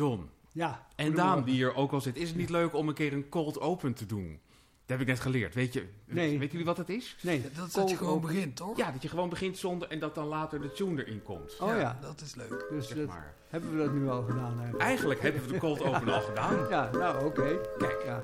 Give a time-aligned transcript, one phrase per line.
[0.00, 0.28] John.
[0.52, 0.86] Ja.
[0.96, 2.16] En Daan, die hier ook al zit.
[2.16, 4.38] Is het niet leuk om een keer een cold open te doen?
[4.86, 5.54] Dat heb ik net geleerd.
[5.54, 6.30] Weet je, Nee.
[6.30, 7.16] weten jullie wat het is?
[7.22, 7.42] Nee.
[7.56, 8.28] Dat dat je gewoon open.
[8.28, 8.76] begint, toch?
[8.76, 11.56] Ja, dat je gewoon begint zonder en dat dan later de tune erin komt.
[11.60, 11.98] Oh ja.
[12.02, 12.66] Dat is leuk.
[12.70, 13.34] Dus Zeg dat, maar.
[13.48, 14.82] hebben we dat nu al gedaan eigenlijk?
[14.82, 16.68] Eigenlijk hebben we de cold open al gedaan.
[16.70, 17.58] Ja, nou oké.
[17.78, 18.02] Kijk.
[18.04, 18.20] Ja.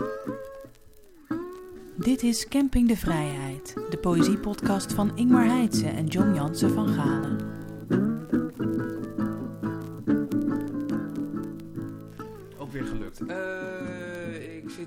[1.96, 7.38] Dit is Camping de Vrijheid, de poëziepodcast van Ingmar Heitse en John Jansen van Galen.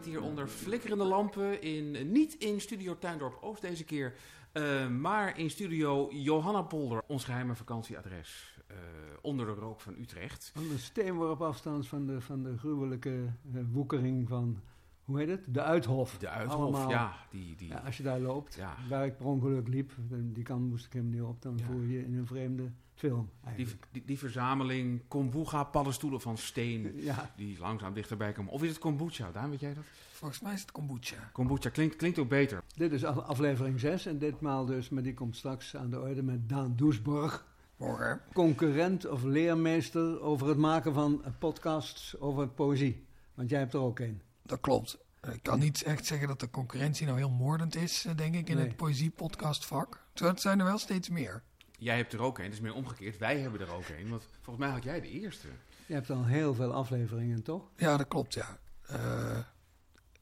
[0.06, 1.62] Hier onder flikkerende lampen.
[1.62, 4.14] In, niet in Studio Tuindorp Oost deze keer.
[4.52, 7.02] eh, maar in Studio Johanna Polder.
[7.08, 8.58] Ons geheime vakantieadres.
[8.68, 8.76] eh,
[9.22, 10.52] onder de rook van Utrecht.
[10.56, 14.60] Een steenworp afstand van de, van de gruwelijke eh, woekering van,
[15.04, 15.42] hoe heet het?
[15.48, 16.18] De Uithof.
[16.18, 16.90] De Uithof, Allemaal.
[16.90, 17.14] ja.
[17.30, 18.76] Die, die, Ja, als je daar loopt, Ja.
[18.90, 21.66] waar ik per ongeluk liep, die kant moest ik helemaal niet op, dan Ja.
[21.66, 23.88] voel je je in een vreemde film die, eigenlijk.
[23.92, 26.92] die, die verzameling kombucha paddenstoelen van steen.
[26.96, 28.52] Ja, Die langzaam dichterbij komen.
[28.52, 29.32] Of is het kombucha?
[29.32, 29.84] Daan, weet jij dat?
[30.12, 31.30] Volgens mij is het kombucha.
[31.34, 32.64] Kombucha klinkt, klinkt ook beter.
[32.76, 36.24] dit is af- aflevering 6 en ditmaal dus, maar die komt straks aan de orde
[36.24, 37.48] met Daan Doesborg.
[37.78, 38.22] Morgen.
[38.34, 43.06] Concurrent of leermeester over het maken van podcasts over poëzie.
[43.34, 44.22] Want jij hebt er ook een.
[44.44, 44.98] Dat klopt.
[45.34, 48.50] Ik kan niet echt zeggen dat de concurrentie nou heel moordend is, eh, denk ik,
[48.50, 48.66] in Nee.
[48.68, 50.04] het poëzie-podcastvak.
[50.14, 51.44] Terwijl Het zijn er wel steeds meer.
[51.80, 52.44] Jij hebt er ook een.
[52.44, 53.18] Het is meer omgekeerd.
[53.18, 54.10] Wij hebben er ook een.
[54.10, 55.48] Want volgens mij had jij de eerste.
[55.86, 57.70] Je hebt al heel veel afleveringen, toch?
[57.76, 58.60] Ja, dat klopt, ja.
[58.88, 59.40] Eh,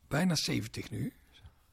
[0.07, 1.13] bijna 70 nu.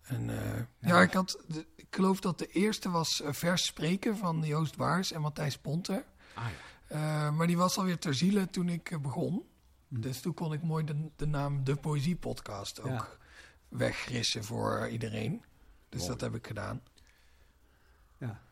[0.03, 4.17] En eh, ja, ik, had, de- ik geloof dat de eerste was eh, Vers Spreken
[4.17, 6.05] van Joost Waars en Matthijs Ponte.
[6.35, 6.53] Ah ja.
[7.29, 9.43] Eh, maar die was alweer ter ziele toen ik begon.
[9.89, 13.09] Dus toen kon ik mooi de, de naam De Poëzie Podcast ook Ja.
[13.69, 15.43] wegrissen voor iedereen.
[15.89, 16.13] Dus Mooi.
[16.13, 16.83] dat heb ik gedaan.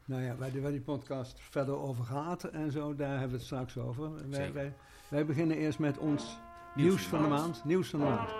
[0.05, 3.34] Nou ja, waar die, waar die podcast verder over gaat en zo, daar hebben we
[3.36, 4.28] het straks over.
[4.31, 4.75] Wij, wij,
[5.08, 6.39] wij beginnen eerst met ons
[6.75, 7.64] nieuws, van de maand.
[7.64, 8.30] Nieuws van de maand.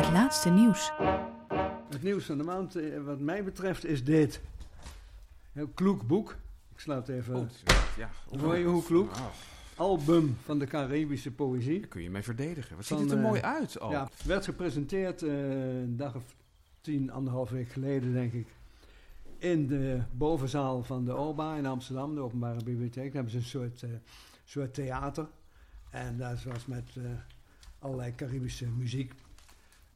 [0.00, 0.92] Het laatste nieuws.
[1.88, 4.40] Het nieuws van de maand, eh, wat mij betreft, is dit.
[5.52, 6.36] Heel kloek boek.
[6.72, 7.34] Ik sla het even.
[7.34, 7.46] Oh,
[7.96, 8.10] ja.
[8.38, 9.10] Hoor je hoe kloek?
[9.12, 9.20] Ah,
[9.76, 11.80] Album van de Caribische poëzie.
[11.80, 12.76] daar kun je mee verdedigen.
[12.76, 13.90] Wat Van, ziet het er eh, mooi uit al.
[13.90, 16.34] Ja, werd gepresenteerd eh, een dag of
[16.80, 18.46] tien, anderhalf week geleden, denk ik.
[19.38, 23.04] In de bovenzaal van de OBA in Amsterdam, de Openbare Bibliotheek.
[23.04, 23.90] Daar hebben ze een soort, eh,
[24.44, 25.26] soort theater.
[25.90, 27.04] En dat was met eh,
[27.78, 29.12] allerlei Caribische muziek.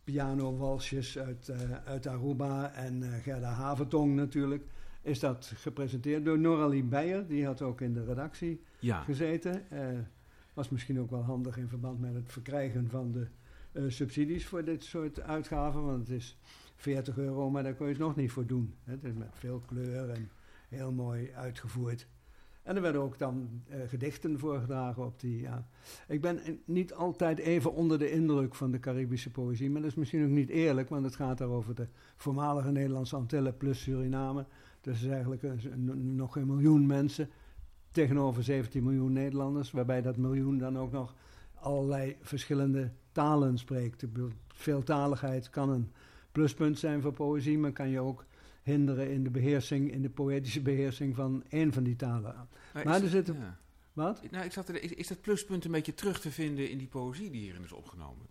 [0.05, 4.65] Piano, walsjes uit, eh, uit Aruba en Gerda Havertong natuurlijk.
[5.03, 7.27] Is dat gepresenteerd door Noralie Beijer.
[7.27, 9.03] Die had ook in de redactie Ja.
[9.03, 9.63] gezeten.
[10.55, 13.13] Was misschien ook wel handig in verband met het verkrijgen van
[13.73, 15.85] de subsidies voor dit soort uitgaven.
[15.85, 16.37] Want het is
[16.81, 18.75] 40 euro, maar daar kun je het nog niet voor doen.
[18.85, 20.31] Het is met veel kleur en
[20.69, 22.07] heel mooi uitgevoerd.
[22.63, 25.41] En er werden ook dan eh, gedichten voorgedragen op die.
[25.41, 25.69] Ja.
[26.09, 29.97] Ik ben niet altijd even onder de indruk van de Caribische poëzie, maar dat is
[29.97, 31.87] misschien ook niet eerlijk, want het gaat daar over de
[32.17, 34.47] voormalige Nederlandse Antillen plus Suriname.
[34.81, 35.43] Dus is eigenlijk
[35.95, 37.31] nog een miljoen mensen
[37.91, 41.15] tegenover 17 miljoen Nederlanders, waarbij dat miljoen dan ook nog
[41.55, 44.05] allerlei verschillende talen spreekt.
[44.49, 45.91] Veeltaligheid kan een
[46.33, 48.25] pluspunt zijn voor poëzie, maar kan je ook
[48.63, 52.49] hinderen in de beheersing, in de poëtische beheersing van één van die talen.
[52.85, 53.59] Maar, er zitten- ja.
[53.93, 54.31] Wat?
[54.31, 56.87] Nou, ik zat er, is, is dat pluspunt een beetje terug te vinden in die
[56.87, 58.27] poëzie die hierin is opgenomen?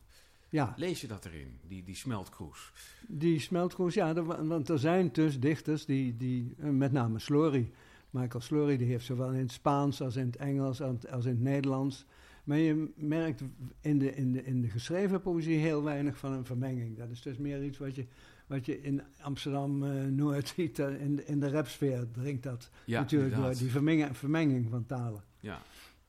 [0.50, 2.72] Ja, Lees je dat erin, die, die smeltkroes?
[3.08, 7.20] die smeltkroes, ja, er wa- want er zijn dus dichters die, die eh, met name
[7.20, 7.72] Slory,
[8.10, 11.32] Michael Slory, die heeft zowel in het Spaans als in het Engels als, als in
[11.32, 12.06] het Nederlands.
[12.44, 13.42] Maar je merkt
[13.82, 16.98] in de, in, de, in de geschreven poëzie heel weinig van een vermenging.
[16.98, 18.06] Dat is dus meer iets wat je,
[18.48, 23.36] wat je in Amsterdam-Noord ziet, eh, in, de- in de rapsfeer dringt dat Ja, natuurlijk
[23.36, 25.24] door die vermenging, vermenging van talen.
[25.40, 25.62] Ja.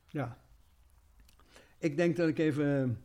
[0.09, 0.39] Ja.
[1.79, 2.99] Ik denk dat ik even...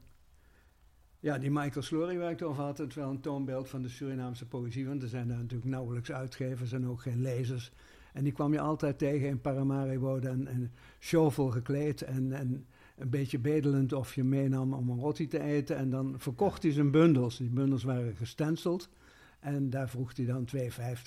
[1.19, 3.89] Ja, die Michael Slory waar ik het over had, het wel een toonbeeld van de
[3.89, 4.87] Surinaamse poëzie.
[4.87, 7.71] Want er zijn daar natuurlijk nauwelijks uitgevers en ook geen lezers.
[8.13, 12.65] En die kwam je altijd tegen in Paramaribo en, en showvol gekleed en, en
[12.95, 15.75] een beetje bedelend of je meenam om een roti te eten.
[15.77, 17.37] En dan verkocht hij zijn bundels.
[17.37, 18.89] Die bundels waren gestenceld.
[19.39, 20.61] En daar vroeg hij dan 2,50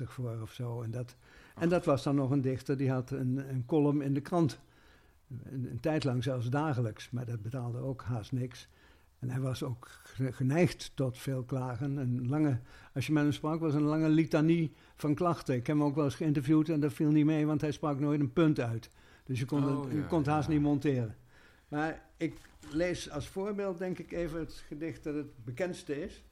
[0.04, 0.82] voor of zo.
[0.82, 1.16] En dat,
[1.58, 4.60] en dat was dan nog een dichter, die had een, een column in de krant.
[5.44, 8.68] Een, een tijd lang zelfs dagelijks, maar dat betaalde ook haast niks.
[9.18, 11.96] En hij was ook ge- geneigd tot veel klagen.
[11.96, 12.58] Een lange,
[12.94, 15.54] als je met hem sprak, was een lange litanie van klachten.
[15.54, 18.00] Ik heb hem ook wel eens geïnterviewd en dat viel niet mee, want hij sprak
[18.00, 18.90] nooit een punt uit.
[19.24, 20.52] Dus je kon, Oh, het, je ja, kon het haast ja.
[20.54, 21.16] niet monteren.
[21.68, 22.34] Maar ik
[22.70, 26.24] lees als voorbeeld, denk ik, even het gedicht dat het bekendste is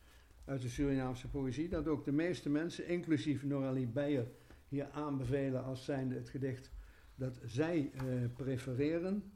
[0.45, 1.69] uit de Surinaamse poëzie.
[1.69, 4.27] Dat ook de meeste mensen, inclusief Noralie Beijer,
[4.69, 6.71] hier aanbevelen als zijnde het gedicht
[7.15, 8.03] dat zij eh,
[8.37, 9.33] prefereren.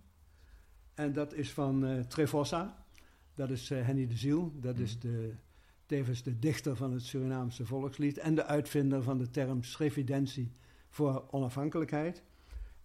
[0.95, 2.85] En dat is van uh, Trevossa.
[3.35, 4.53] Dat is uh, Henny de Ziel.
[4.61, 5.01] Dat is Mhm.
[5.01, 5.35] de,
[5.87, 8.19] tevens de dichter van het Surinaamse volkslied.
[8.19, 10.53] En de uitvinder van de term schrifidentie
[10.89, 12.23] voor onafhankelijkheid.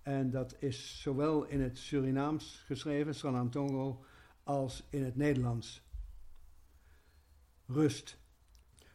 [0.06, 4.04] En dat is zowel in het Surinaams geschreven, Sranantongo,
[4.44, 5.84] als in het Nederlands.
[7.66, 8.18] Rust.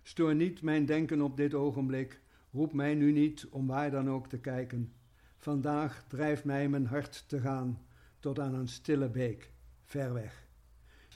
[0.03, 2.21] Stoor niet mijn denken op dit ogenblik.
[2.53, 4.93] Roep mij nu niet om waar dan ook te kijken.
[5.37, 7.79] Vandaag drijft mij mijn hart te gaan
[8.21, 9.53] tot aan een stille beek,
[9.83, 10.49] ver weg.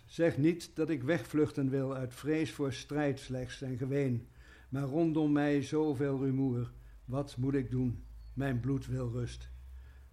[0.07, 4.29] Zeg niet dat ik wegvluchten wil uit vrees voor strijd slechts en geween,
[4.69, 6.73] maar rondom mij zoveel rumoer.
[7.05, 8.05] Wat moet ik doen?
[8.33, 9.53] Mijn bloed wil rust.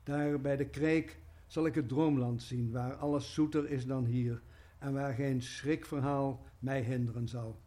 [0.03, 4.41] Daar bij de kreek zal ik het droomland zien, waar alles zoeter is dan hier
[4.79, 7.61] en waar geen schrikverhaal mij hinderen zal.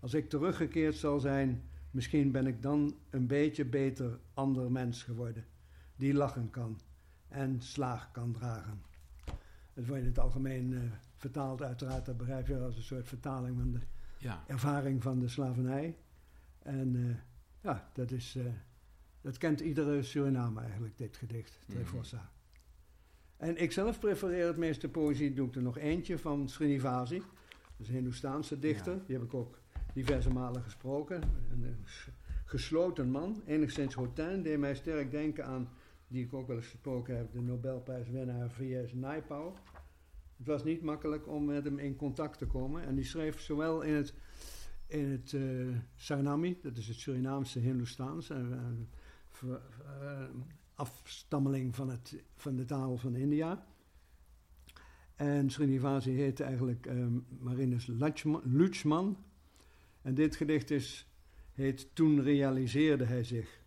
[0.00, 5.44] Als ik teruggekeerd zal zijn, misschien ben ik dan een beetje beter ander mens geworden,
[5.96, 6.80] die lachen kan
[7.28, 8.82] en slaag kan dragen.
[9.72, 10.80] Het wordt in het algemeen eh,
[11.16, 13.80] vertaald, uiteraard, dat begrijp je als een soort vertaling van de
[14.18, 14.44] Ja.
[14.46, 15.96] ervaring van de slavernij.
[16.58, 17.16] En eh,
[17.60, 18.44] ja, dat, is, eh,
[19.22, 21.76] dat kent iedere Surinamer eigenlijk, dit gedicht, Mhm.
[21.76, 22.30] Trefossa.
[23.36, 27.18] En ik zelf prefereer het meeste poëzie, doe ik er nog eentje van Srinivasi.
[27.18, 27.26] Dat
[27.78, 29.02] is een Hindoestaanse dichter, Ja.
[29.06, 29.58] die heb ik ook
[29.94, 31.22] diverse malen gesproken.
[31.50, 31.70] Een, eh,
[32.44, 35.68] gesloten man, enigszins hautain, deed mij sterk denken aan,
[36.08, 38.92] die ik ook wel eens gesproken heb, de Nobelprijswinnaar V.S.
[38.92, 39.56] Naipaul.
[40.36, 42.82] Het was niet makkelijk om met hem in contact te komen.
[42.86, 44.14] En die schreef zowel in het,
[44.86, 48.30] in het eh, Suriname, dat is het Surinaamse Hindoestaans,
[49.42, 50.24] eh,
[50.74, 53.66] afstammeling van, het, van de taal van India.
[55.16, 57.86] En Srinivasi heette eigenlijk ehm, Marinus
[58.44, 59.16] Luchman.
[60.02, 61.08] En dit gedicht is,
[61.52, 63.60] heet Toen realiseerde hij zich.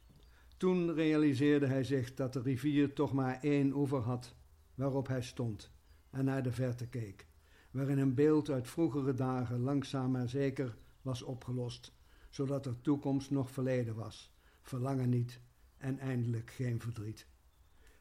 [0.57, 4.35] Toen realiseerde hij zich dat de rivier toch maar één oever had
[4.75, 5.71] waarop hij stond
[6.09, 7.27] en naar de verte keek,
[7.71, 11.93] waarin een beeld uit vroegere dagen langzaam maar zeker was opgelost,
[12.29, 15.41] zodat er toekomst nog verleden was, verlangen niet
[15.77, 17.27] en eindelijk geen verdriet.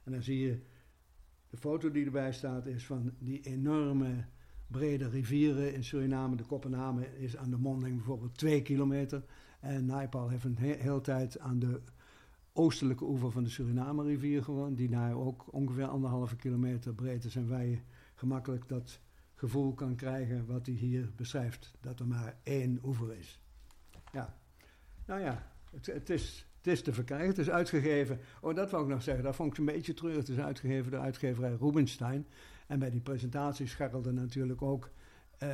[0.03, 0.61] En dan zie je,
[1.51, 4.25] de foto die erbij staat is van die enorme
[4.67, 6.37] brede rivieren in Suriname.
[6.37, 9.25] De Koppename is aan de monding bijvoorbeeld twee kilometer.
[9.61, 11.81] En Naipaul heeft een he- hele tijd aan de
[12.53, 17.49] oostelijke oever van de Suriname-rivier gewoond, die daar ook ongeveer anderhalve kilometer breed is en
[17.49, 17.79] waar je
[18.15, 19.01] gemakkelijk dat
[19.35, 23.41] gevoel kan krijgen wat hij hier beschrijft, dat er maar één oever is.
[24.13, 24.39] Ja,
[25.07, 28.21] nou ja, het, het, is, het is te verkrijgen, het is uitgegeven.
[28.41, 30.19] Oh, dat wou ik nog zeggen, dat vond ik een beetje treurig.
[30.19, 32.27] Het is uitgegeven door uitgeverij Rubenstein.
[32.67, 34.91] En bij die presentatie scharrelde natuurlijk ook
[35.39, 35.51] eh,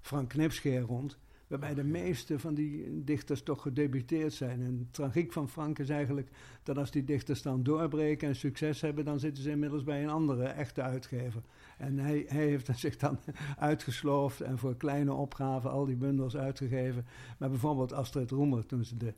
[0.00, 1.18] Frank Knipscheer rond.
[1.46, 4.60] Waarbij de meeste van die dichters toch gedebuteerd zijn.
[4.60, 6.28] En de tragiek van Frank is eigenlijk
[6.62, 10.10] dat als die dichters dan doorbreken en succes hebben, dan zitten ze inmiddels bij een
[10.10, 11.42] andere echte uitgever.
[11.78, 13.18] En hij, hij heeft zich dan
[13.58, 17.06] uitgesloofd en voor kleine opgaven al die bundels uitgegeven.
[17.38, 19.14] Maar bijvoorbeeld Astrid Roemer, toen ze de,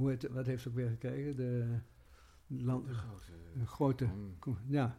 [0.00, 1.36] hoe heet, wat heeft ze ook weer gekregen?
[1.36, 1.78] De,
[2.46, 3.32] land, De grote...
[3.58, 4.98] de grote, Mm, ja,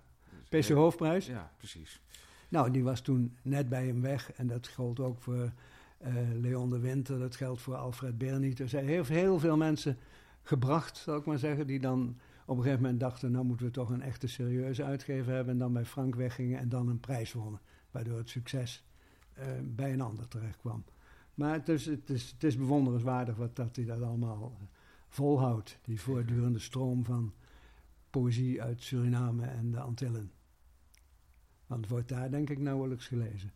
[0.50, 1.26] PC Hoofdprijs.
[1.26, 2.02] Ja, precies.
[2.50, 4.32] Nou, die was toen net bij hem weg.
[4.32, 5.52] En dat geldt ook voor
[5.98, 7.20] eh, Leon de Winter.
[7.20, 8.58] Dat geldt voor Alfred Berniet.
[8.58, 9.98] Dus hij heeft heel veel mensen
[10.42, 11.68] gebracht, zal ik maar zeggen.
[11.68, 13.32] Die dan op een gegeven moment dachten...
[13.32, 15.54] nou moeten we toch een echte serieuze uitgever hebben.
[15.54, 17.62] En dan bij Frank weggingen en dan een prijs wonnen.
[17.92, 18.86] Waardoor het succes
[19.34, 20.84] eh, bij een ander terecht kwam.
[21.34, 24.66] Maar het is, het is, het is bewonderenswaardig wat, dat hij dat allemaal eh,
[25.12, 25.78] volhoudt.
[25.82, 27.34] Die voortdurende stroom van
[28.10, 30.32] poëzie uit Suriname en de Antillen.
[31.68, 33.52] Want het wordt daar denk ik nauwelijks gelezen.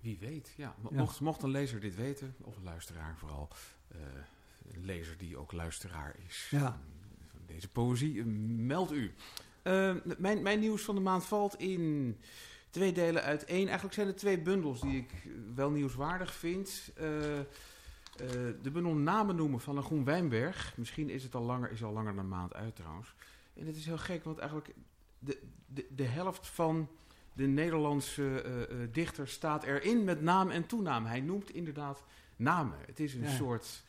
[0.00, 0.74] Wie weet, ja.
[0.80, 1.06] Mo- Ja.
[1.20, 3.48] Mocht, een lezer dit weten, of een luisteraar vooral,
[3.88, 3.98] eh,
[4.72, 6.80] een lezer die ook luisteraar is Ja.
[7.30, 8.24] van deze poëzie, eh,
[8.56, 9.12] meld u.
[9.62, 12.16] Eh, mijn, mijn nieuws van de maand valt in
[12.70, 13.64] twee delen uiteen.
[13.64, 16.90] Eigenlijk zijn er twee bundels die ik wel nieuwswaardig vind.
[16.96, 17.40] Eh,
[18.16, 18.28] eh,
[18.62, 20.74] de bundel Namen noemen van Lagoen Wijnberg.
[20.76, 23.14] Misschien is het al langer, is al langer dan een maand uit trouwens.
[23.54, 24.74] En het is heel gek, want eigenlijk
[25.18, 26.88] de, de, de helft van
[27.32, 31.04] de Nederlandse eh, eh, dichter staat erin met naam en toenaam.
[31.04, 32.04] Hij noemt inderdaad
[32.36, 32.78] namen.
[32.86, 33.30] Het is een Ja.
[33.30, 33.82] soort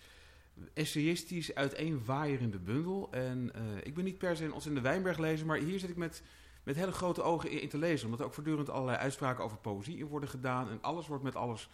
[0.73, 3.11] essayistisch uiteenwaaierende bundel.
[3.11, 3.51] En
[3.83, 6.23] ik ben niet per se een ontzettende Wijnberg lezer, maar hier zit ik met,
[6.63, 8.05] met hele grote ogen in, in te lezen.
[8.05, 10.69] Omdat er ook voortdurend allerlei uitspraken over poëzie in worden gedaan.
[10.69, 11.69] En alles wordt met alles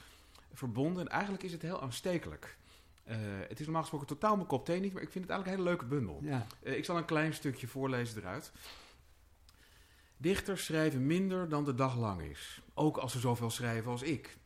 [0.54, 1.02] verbonden.
[1.06, 2.58] En eigenlijk is het heel aanstekelijk.
[3.04, 5.60] Eh, het is normaal gesproken totaal mijn kop thee niet, maar ik vind het eigenlijk
[5.60, 6.20] een hele leuke bundel.
[6.22, 8.52] Ja, Eh, ik zal een klein stukje voorlezen eruit.
[10.18, 12.62] Dichters schrijven minder dan de dag lang is.
[12.74, 14.38] Ook als ze zoveel schrijven als ik.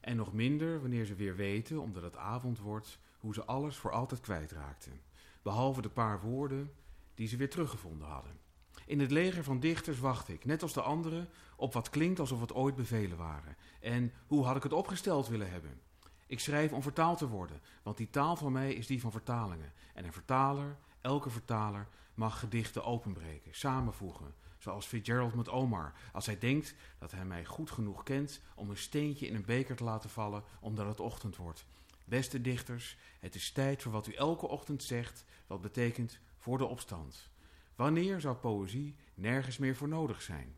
[0.00, 3.90] En nog minder wanneer ze weer weten, omdat het avond wordt, hoe ze alles voor
[3.92, 5.00] altijd kwijtraakten.
[5.42, 6.72] Behalve de paar woorden
[7.14, 8.38] die ze weer teruggevonden hadden.
[8.86, 12.40] In het leger van dichters wacht ik, net als de anderen, op wat klinkt alsof
[12.40, 13.56] het ooit bevelen waren.
[13.80, 15.80] En hoe had ik het opgesteld willen hebben?
[16.26, 19.72] Ik schrijf om vertaald te worden, want die taal van mij is die van vertalingen.
[19.94, 24.34] En een vertaler, elke vertaler, mag gedichten openbreken, samenvoegen.
[24.58, 28.76] Zoals Fitzgerald met Omar, als hij denkt dat hij mij goed genoeg kent om een
[28.76, 31.64] steentje in een beker te laten vallen omdat het ochtend wordt.
[32.04, 36.64] Beste dichters, het is tijd voor wat u elke ochtend zegt, wat betekent voor de
[36.64, 37.28] opstand.
[37.74, 40.56] Wanneer zou poëzie nergens meer voor nodig zijn?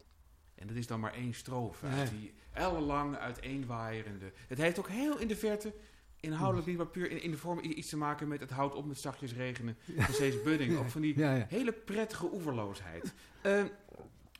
[0.58, 2.04] En dat is dan maar één strofe, Ja.
[2.04, 4.32] die ellenlang uiteenwaaierende.
[4.48, 5.72] Het heeft ook heel in de verte,
[6.20, 8.86] inhoudelijk niet, maar puur in, in de vorm iets te maken met het houdt op
[8.86, 10.76] met zachtjes regenen van Cees Budding.
[10.78, 11.46] Ook van die Ja, ja.
[11.48, 13.14] hele prettige oeverloosheid.
[13.42, 13.62] Eh,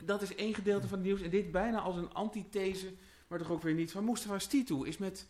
[0.05, 1.23] dat is één gedeelte van het nieuws.
[1.23, 2.93] En dit bijna als een antithese,
[3.29, 3.91] maar toch ook weer niet.
[3.93, 5.27] Van Mustafa Stitu is met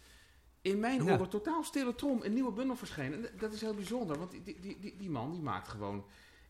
[0.63, 1.13] in mijn Ja.
[1.15, 3.31] oren totaal stille trom een nieuwe bundel verschenen.
[3.31, 6.05] En dat is heel bijzonder, want die, die, die, die man die maakt gewoon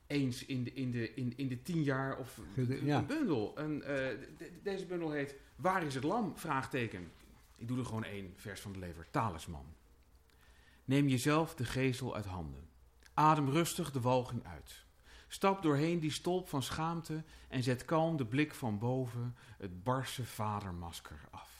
[0.08, 2.40] eens in de, in de, in, in de tien jaar of
[2.98, 3.56] een bundel.
[3.56, 3.88] En, eh,
[4.38, 6.32] de- deze bundel heet Waar is het lam?
[6.36, 7.10] Vraagteken.
[7.56, 9.06] Ik doe er gewoon één vers van de lever.
[9.10, 9.66] Talisman.
[10.84, 12.68] Neem jezelf de gezel uit handen.
[13.14, 14.84] Adem rustig de walging uit.
[15.28, 20.24] Stap doorheen die stolp van schaamte en zet kalm de blik van boven het barse
[20.24, 21.56] vadermasker af.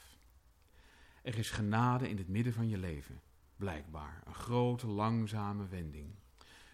[1.22, 3.20] Er is genade in het midden van je leven,
[3.56, 6.14] blijkbaar, een grote, langzame wending.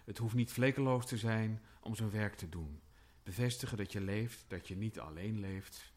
[0.05, 2.81] Het hoeft niet vlekkeloos te zijn om zijn werk te doen.
[3.23, 5.93] Bevestigen dat je leeft, dat je niet alleen leeft.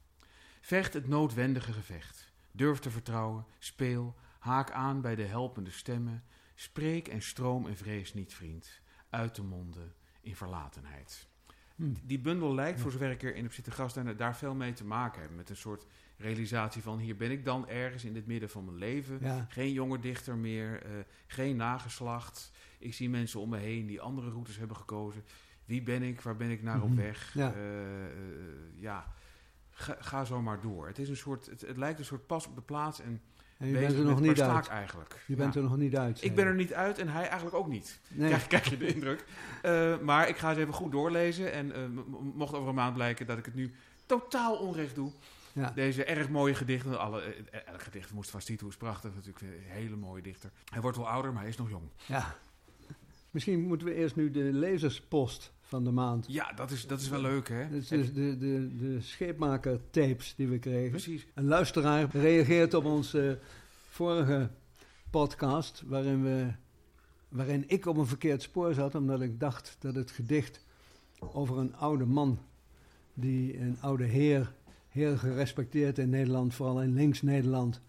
[0.61, 2.33] Vecht het noodwendige gevecht.
[2.51, 6.25] Durf te vertrouwen, speel, haak aan bij de helpende stemmen.
[6.55, 8.81] Spreek en stroom en vrees niet, vriend.
[9.11, 11.28] Uit de monden in verlatenheid.
[11.79, 11.93] Hm.
[12.05, 14.85] Die bundel lijkt, voor zover ik er in heb zitten gasten, daar veel mee te
[14.85, 15.37] maken hebben.
[15.37, 18.77] Met een soort realisatie van, hier ben ik dan ergens in het midden van mijn
[18.77, 19.19] leven.
[19.21, 19.47] Ja.
[19.49, 20.91] Geen jonge dichter meer, eh,
[21.27, 22.51] geen nageslacht.
[22.79, 25.23] Ik zie mensen om me heen die andere routes hebben gekozen.
[25.65, 26.21] Wie ben ik?
[26.21, 26.97] Waar ben ik naar op Mhm.
[26.99, 27.35] weg?
[27.35, 27.53] Ja.
[27.55, 28.13] Eh, eh,
[28.75, 29.13] ja,
[29.71, 30.87] ga, ga zo maar door.
[30.87, 33.21] Het, is een soort, het, het lijkt een soort pas op de plaats en
[33.59, 34.69] En je bent er nog niet uit.
[34.69, 35.23] eigenlijk.
[35.27, 35.61] Je bent Ja.
[35.61, 36.25] er nog niet uit.
[36.25, 38.01] Ik ben er niet uit en hij eigenlijk ook niet.
[38.09, 38.29] Nee.
[38.29, 39.25] Krijg, krijg je de indruk.
[39.63, 41.53] Eh, maar ik ga het even goed doorlezen.
[41.53, 41.81] En eh,
[42.35, 43.75] mocht over een maand blijken dat ik het nu
[44.07, 45.11] totaal onrecht doe.
[45.53, 45.71] Ja.
[45.75, 46.99] Deze erg mooie gedichten.
[47.01, 49.15] Alle, eh, elk gedicht moest van Stitu is prachtig.
[49.15, 50.51] Natuurlijk een hele mooie dichter.
[50.73, 51.89] Hij wordt wel ouder, maar hij is nog jong.
[52.07, 52.35] Ja.
[53.31, 56.27] Misschien moeten we eerst nu de lezerspost van de maand.
[56.29, 57.69] Ja, dat is, dat is wel leuk, hè?
[57.69, 60.91] Is dus je- de, de, de scheepmaker tapes die we kregen.
[60.91, 61.27] Precies.
[61.35, 63.39] Een luisteraar reageert op onze
[63.89, 64.49] vorige
[65.11, 66.47] podcast, waarin, we,
[67.29, 70.65] waarin ik op een verkeerd spoor zat, omdat ik dacht dat het gedicht
[71.19, 72.39] over een oude man,
[73.15, 74.53] die een oude heer,
[74.89, 77.81] heel gerespecteerd in Nederland, vooral in links-Nederland,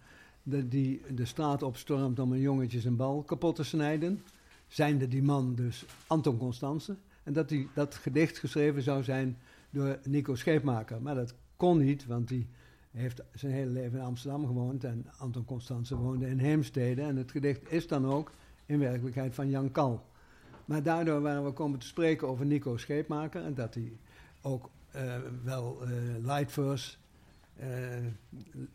[0.44, 4.22] dat die de straat opstormt om een jongetje zijn bal kapot te snijden.
[4.68, 6.96] Zijnde die man dus Anton Constance.
[7.24, 9.38] En dat die, dat gedicht geschreven zou zijn
[9.70, 11.02] door Nico Scheepmaker.
[11.02, 12.48] Maar dat kon niet, want die
[12.92, 17.02] heeft zijn hele leven in Amsterdam gewoond en Anton Constance woonde in Heemstede.
[17.02, 18.32] En het gedicht is dan ook
[18.66, 20.06] in werkelijkheid van Jan Kal.
[20.66, 23.98] Maar daardoor waren we komen te spreken over Nico Scheepmaker en dat hij
[24.42, 25.90] ook eh, wel eh
[26.22, 26.98] light verse,
[27.56, 27.68] eh,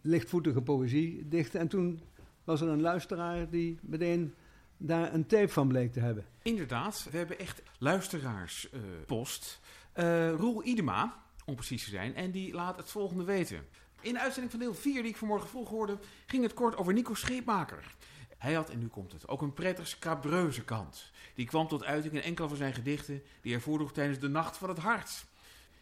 [0.01, 1.59] lichtvoetige poëzie dichtte.
[1.59, 2.01] En toen
[2.45, 4.35] was er een luisteraar die meteen
[4.77, 6.27] daar een tape van bleek te hebben.
[6.43, 9.61] Inderdaad, we hebben echt luisteraarspost.
[9.93, 13.67] Eh Roel Idema, om precies te zijn, en die laat het volgende weten.
[14.01, 16.93] In de uitzending van deel 4, die ik vanmorgen vroeg hoorde, ging het kort over
[16.93, 17.95] Nico Scheepmaker.
[18.39, 21.11] Hij had, en nu komt het, ook een prettig scabreuze kant.
[21.35, 24.57] Die kwam tot uiting in enkele van zijn gedichten die hij voordroeg tijdens de Nacht
[24.57, 25.25] van het Hart.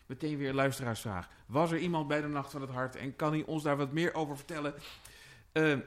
[0.06, 1.28] Meteen weer luisteraarsvraag.
[1.46, 3.92] Was er iemand bij de Nacht van het Hart en kan hij ons daar wat
[3.92, 4.74] meer over vertellen?
[5.52, 5.78] Eh,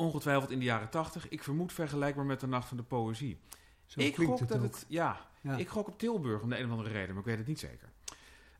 [0.00, 1.28] ongetwijfeld in de jaren 80.
[1.28, 3.38] Ik vermoed vergelijkbaar met de Nacht van de Poëzie.
[3.86, 4.62] Zo ik gok dat ook.
[4.62, 5.56] het, ja, Ja.
[5.56, 7.58] ik gok op Tilburg om de een of andere reden, maar ik weet het niet
[7.58, 7.88] zeker.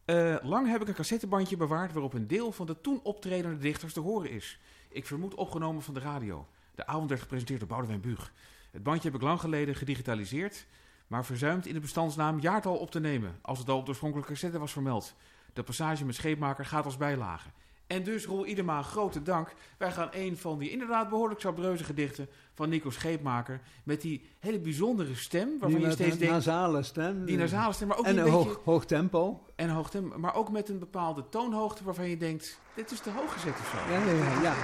[0.05, 3.93] Eh, lang heb ik een cassettebandje bewaard waarop een deel van de toen optredende dichters
[3.93, 4.59] te horen is.
[4.89, 6.47] Ik vermoed opgenomen van de radio.
[6.75, 8.33] De avond werd gepresenteerd door Boudewijn Buug.
[8.71, 10.67] Het bandje heb ik lang geleden gedigitaliseerd,
[11.07, 14.33] maar verzuimd in de bestandsnaam jaartal op te nemen, als het al op de oorspronkelijke
[14.33, 15.15] cassette was vermeld.
[15.53, 17.49] De passage met scheepmaker gaat als bijlage.
[17.91, 19.55] En dus, Roel Idema, grote dank.
[19.79, 23.61] Wij gaan een van die inderdaad behoorlijk sabreuze gedichten van Nico Scheepmaker...
[23.85, 26.35] met die hele bijzondere stem, waarvan Die je steeds denkt...
[26.35, 27.25] nasale stem.
[27.25, 28.39] Die nasale stem, maar ook en een een beetje...
[28.39, 29.43] hoog, hoog tempo.
[29.57, 32.61] En hoog tempo, maar ook met een bepaalde toonhoogte waarvan je denkt...
[32.75, 33.93] dit is te hoog gezet of zo.
[33.93, 34.55] Ja, ja, ja.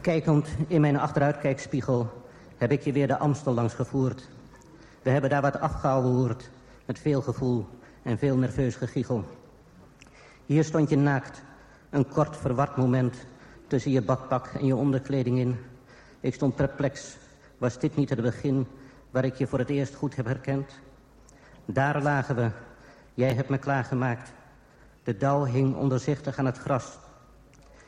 [0.00, 2.24] Kijkend in mijn achteruitkijkspiegel
[2.56, 4.28] heb ik je weer de Amstel langs gevoerd.
[5.02, 6.50] We hebben daar wat afgehoord
[6.84, 7.66] met veel gevoel
[8.02, 9.24] en veel nerveus gegiegel.
[10.46, 11.42] Hier stond je naakt,
[11.90, 13.16] een kort verward moment
[13.66, 15.56] tussen je badpak en je onderkleding in.
[16.20, 17.16] Ik stond perplex.
[17.58, 18.66] Was dit niet het begin
[19.10, 20.72] waar ik je voor het eerst goed heb herkend?
[21.64, 22.50] Daar lagen we.
[23.14, 24.32] Jij hebt me klaargemaakt
[25.02, 26.98] De dauw hing ondoorzichtig aan het gras.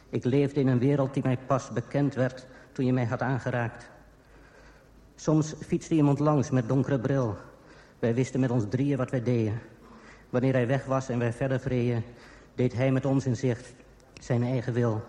[0.09, 3.91] Ik leefde in een wereld die mij pas bekend werd toen je mij had aangeraakt.
[5.15, 7.37] Soms fietste iemand langs met donkere bril.
[7.99, 9.61] Wij wisten met ons drieën wat wij deden.
[10.31, 12.05] Wanneer hij weg was en wij verder vreden,
[12.55, 13.75] deed hij met ons in zicht
[14.21, 15.03] zijn eigen wil.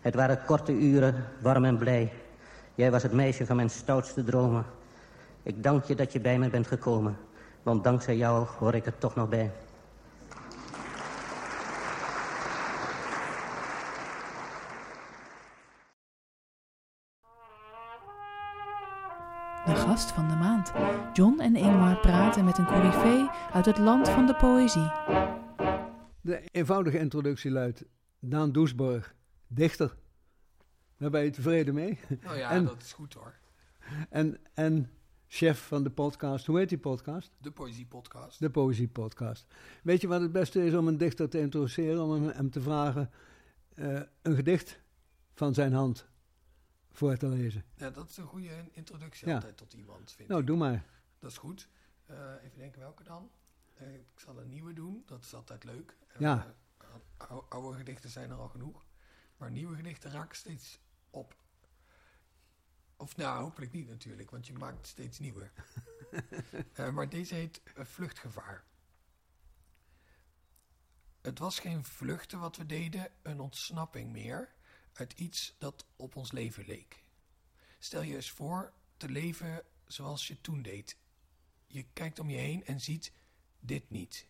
[0.00, 2.12] Het waren korte uren, warm en blij.
[2.74, 4.64] Jij was het meisje van mijn stoutste dromen.
[5.42, 7.16] Ik dank je dat je bij me bent gekomen,
[7.62, 9.50] want dankzij jou hoor ik er toch nog bij.
[19.64, 20.72] De gast van de maand.
[21.12, 24.90] John en Ingmar praten met een coryfee uit het land van de poëzie.
[26.22, 27.84] De eenvoudige introductie luidt
[28.18, 29.14] Daan Doesborg,
[29.46, 29.96] dichter.
[30.96, 31.98] Daar ben je tevreden mee?
[32.20, 33.34] Nou ja, En- dat is goed hoor.
[34.10, 34.90] En, en
[35.28, 36.46] chef van de podcast.
[36.46, 37.32] Hoe heet die podcast?
[37.38, 38.38] De Poëzie-podcast.
[38.40, 39.46] De Poëzie Podcast.
[39.82, 42.02] Weet je wat het beste is om een dichter te introduceren?
[42.02, 43.10] Om hem, hem te vragen
[43.74, 44.80] eh, een gedicht
[45.34, 46.08] van zijn hand
[46.92, 47.64] voor te lezen.
[47.76, 49.34] Ja, dat is een goede introductie Ja.
[49.34, 50.46] altijd tot iemand, vind Nou, ik.
[50.46, 50.84] doe maar.
[51.18, 51.68] Dat is goed.
[52.06, 53.30] Eh, even denken welke dan.
[53.80, 55.96] Eh, ik zal een nieuwe doen, dat is altijd leuk.
[56.08, 56.54] En, Ja.
[56.78, 58.86] eh, ou- oude gedichten zijn er al genoeg.
[59.36, 61.36] Maar nieuwe gedichten raken steeds op.
[62.96, 65.50] Of nou, hopelijk niet natuurlijk, want je maakt steeds nieuwe.
[66.72, 68.64] Eh, maar deze heet eh, Vluchtgevaar.
[71.20, 74.54] Het was geen vluchten wat we deden, een ontsnapping meer
[74.92, 77.04] uit iets dat op ons leven leek.
[77.78, 80.96] Stel je eens voor te leven zoals je toen deed.
[81.66, 83.12] Je kijkt om je heen en ziet
[83.60, 84.28] dit niet.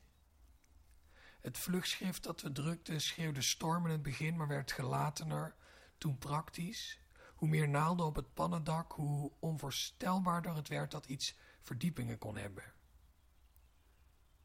[1.40, 5.56] Het vluchtschrift dat we drukten schreeuwde storm in het begin, maar werd gelatener,
[5.98, 7.00] toen praktisch.
[7.34, 12.72] Hoe meer naalden op het pannendak, hoe onvoorstelbaarder het werd dat iets verdiepingen kon hebben.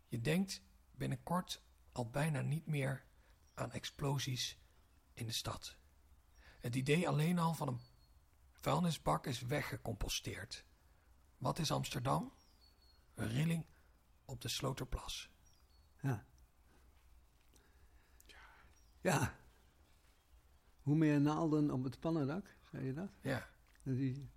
[0.07, 0.61] Je denkt
[0.91, 1.61] binnenkort
[1.91, 3.05] al bijna niet meer
[3.53, 4.57] aan explosies
[5.13, 5.77] in de stad.
[6.59, 7.79] Het idee alleen al van een
[8.51, 10.65] vuilnisbak is weggecomposteerd.
[11.37, 12.33] Wat is Amsterdam?
[13.13, 13.65] Een rilling
[14.25, 15.29] op de Sloterplas.
[16.01, 16.25] Ja.
[19.01, 19.35] Ja.
[20.81, 23.09] Hoe meer naalden op het pannendak, zei je dat?
[23.21, 23.47] Ja.
[23.83, 24.29] Die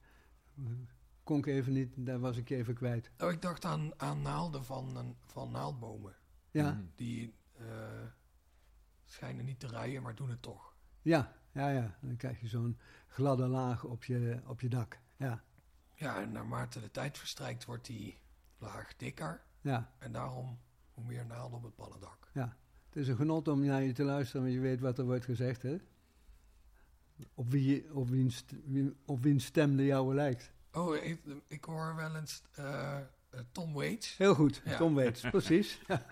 [1.23, 3.11] kon ik even niet, daar was ik even kwijt.
[3.17, 6.17] Nou, ik dacht aan, aan naalden van, een, van naaldbomen.
[6.51, 6.93] Ja, Mm.
[6.95, 8.07] Die eh,
[9.05, 10.75] schijnen niet te rijden, maar doen het toch.
[11.03, 11.99] ja, ja, ja.
[12.01, 15.01] Dan krijg je zo'n gladde laag op je, op je dak.
[15.17, 15.45] Ja,
[15.95, 18.19] Ja, en naarmate de tijd verstrijkt wordt die
[18.59, 19.45] laag dikker.
[19.61, 20.59] Ja, En daarom
[20.95, 22.29] hoe meer naalden op het pannendak.
[22.33, 22.57] ja.
[22.89, 25.25] Het is een genot om naar je te luisteren, want je weet wat er wordt
[25.25, 25.77] gezegd, hè?
[27.35, 30.53] Op, wie, je- op, wiens, wie, op wiens stem de jouwe lijkt.
[30.73, 33.05] Oh, ik, ik hoor wel eens eh, eh,
[33.53, 34.17] Tom Waits.
[34.17, 34.77] Heel goed, Ja.
[34.77, 35.81] Tom Waits, precies.
[35.87, 36.07] Ja.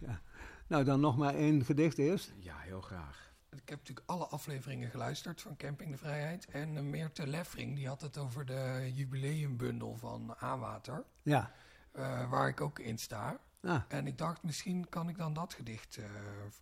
[0.00, 0.20] Ja.
[0.66, 2.32] Nou, dan nog maar één gedicht eerst.
[2.38, 3.30] Ja, heel graag.
[3.50, 6.46] Ik heb natuurlijk alle afleveringen geluisterd van Camping de Vrijheid.
[6.46, 11.04] En uh, Meerte Leffring, die had het over de jubileumbundel van A-Water.
[11.22, 11.52] Ja,
[11.92, 13.40] eh, waar ik ook in sta.
[13.62, 16.04] ah, En ik dacht, misschien kan ik dan dat gedicht eh,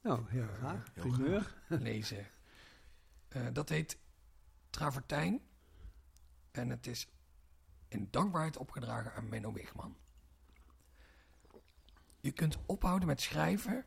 [0.02, 0.90] nou, heel Eh, graag.
[0.94, 1.54] heel Primeur.
[1.68, 2.26] lezen.
[3.52, 3.98] Dat heet
[4.70, 5.40] Travertijn.
[6.50, 7.08] En het is
[7.88, 9.96] in dankbaarheid opgedragen aan Menno Wigman.
[12.20, 13.84] Je kunt ophouden met schrijven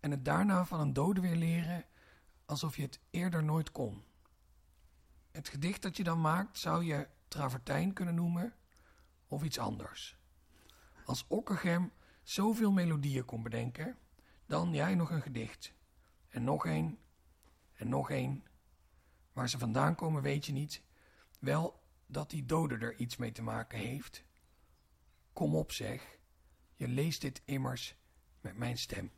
[0.00, 1.84] en het daarna van een dode weer leren
[2.44, 4.04] alsof je het eerder nooit kon.
[5.30, 8.54] Het gedicht dat je dan maakt zou je Travertijn kunnen noemen
[9.26, 10.18] of iets anders.
[11.06, 11.92] Als Ockeghem
[12.22, 13.98] zoveel melodieën kon bedenken,
[14.46, 15.72] dan jij nog een gedicht.
[16.28, 16.98] En nog één.
[17.74, 18.44] En nog één.
[19.32, 20.82] Waar ze vandaan komen weet je niet.
[21.38, 24.24] Wel dat die dode er iets mee te maken heeft.
[25.32, 26.18] Kom op zeg.
[26.74, 27.96] Je leest dit immers
[28.40, 29.10] met mijn stem.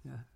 [0.00, 0.26] Ja.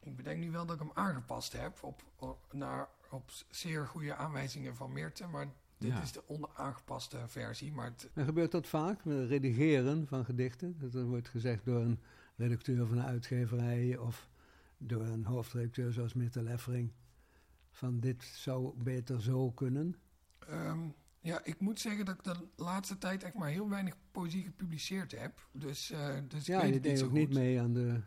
[0.00, 4.14] Ik bedenk nu wel dat ik hem aangepast heb op, op, naar, op zeer goede
[4.14, 5.26] aanwijzingen van Meerte.
[5.26, 6.02] Maar dit Ja.
[6.02, 7.72] is de onaangepaste versie.
[7.72, 10.76] Maar het, En gebeurt dat vaak, met het redigeren van gedichten?
[10.78, 12.00] Dat er wordt gezegd door een
[12.36, 14.28] redacteur van een uitgeverij of
[14.78, 16.92] door een hoofdredacteur zoals Mette Leffering.
[17.70, 19.96] Van dit zou beter zo kunnen.
[20.38, 20.78] Ehm,
[21.20, 25.18] ja, ik moet zeggen dat ik de laatste tijd echt maar heel weinig poëzie gepubliceerd
[25.20, 25.48] heb.
[25.52, 27.18] Dus, eh dus ik ja, weet je het niet deed zo ook goed.
[27.18, 28.00] niet mee aan de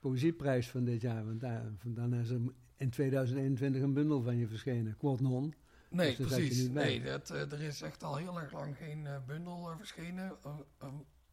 [0.00, 1.24] poëzieprijs van dit jaar.
[1.26, 2.40] Want daar, van- dan is er
[2.76, 4.96] in 2021 een bundel van je verschenen.
[4.96, 5.54] Quote non.
[5.92, 6.68] Nee, Dus precies.
[6.68, 10.36] Nee, dat, eh, er is echt al heel erg lang geen eh, bundel eh, verschenen.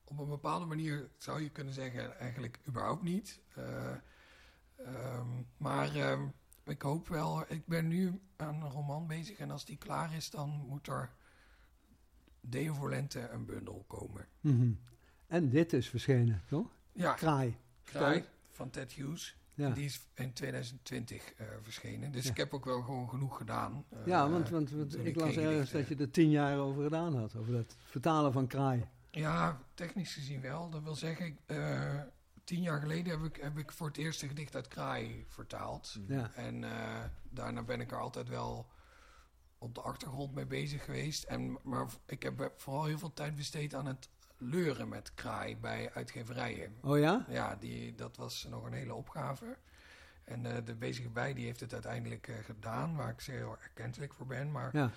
[0.03, 3.39] Op een bepaalde manier zou je kunnen zeggen, eigenlijk überhaupt niet.
[3.55, 3.91] Eh,
[4.75, 6.27] ehm, maar ehm,
[6.63, 10.29] ik hoop wel, ik ben nu aan een roman bezig en als die klaar is,
[10.29, 11.11] dan moet er
[12.41, 14.27] Deo voor Lente een bundel komen.
[14.41, 14.71] Mhm.
[15.27, 16.67] En dit is verschenen, toch?
[16.91, 17.57] Ja, Kraai.
[17.83, 19.37] Kraai van Ted Hughes.
[19.59, 22.11] Ja, Die is in 2020 eh, verschenen.
[22.11, 22.29] Dus Ja.
[22.29, 23.85] ik heb ook wel gewoon genoeg gedaan.
[23.89, 27.35] eh, ja want, want, ik las ergens dat je er tien jaar over gedaan had.
[27.35, 28.85] Over dat vertalen van Kraai.
[29.11, 30.69] Ja, technisch gezien wel.
[30.69, 32.01] Dat wil zeggen, eh,
[32.43, 35.97] tien jaar geleden heb ik, heb ik voor het eerst een gedicht uit Kraai vertaald.
[36.07, 36.31] Ja.
[36.35, 36.63] En
[37.29, 38.67] daarna ben ik er altijd wel
[39.57, 41.23] op de achtergrond mee bezig geweest.
[41.23, 45.91] En, maar ik heb vooral heel veel tijd besteed aan het leuren met Kraai bij
[45.93, 46.77] uitgeverijen.
[46.81, 47.25] Oh ja?
[47.29, 49.57] Ja, die, dat was nog een hele opgave.
[50.23, 53.57] En eh, de bezige bij die heeft het uiteindelijk eh, gedaan, waar ik zeer heel
[53.61, 54.51] erkentelijk voor ben.
[54.51, 54.91] Maar Ja.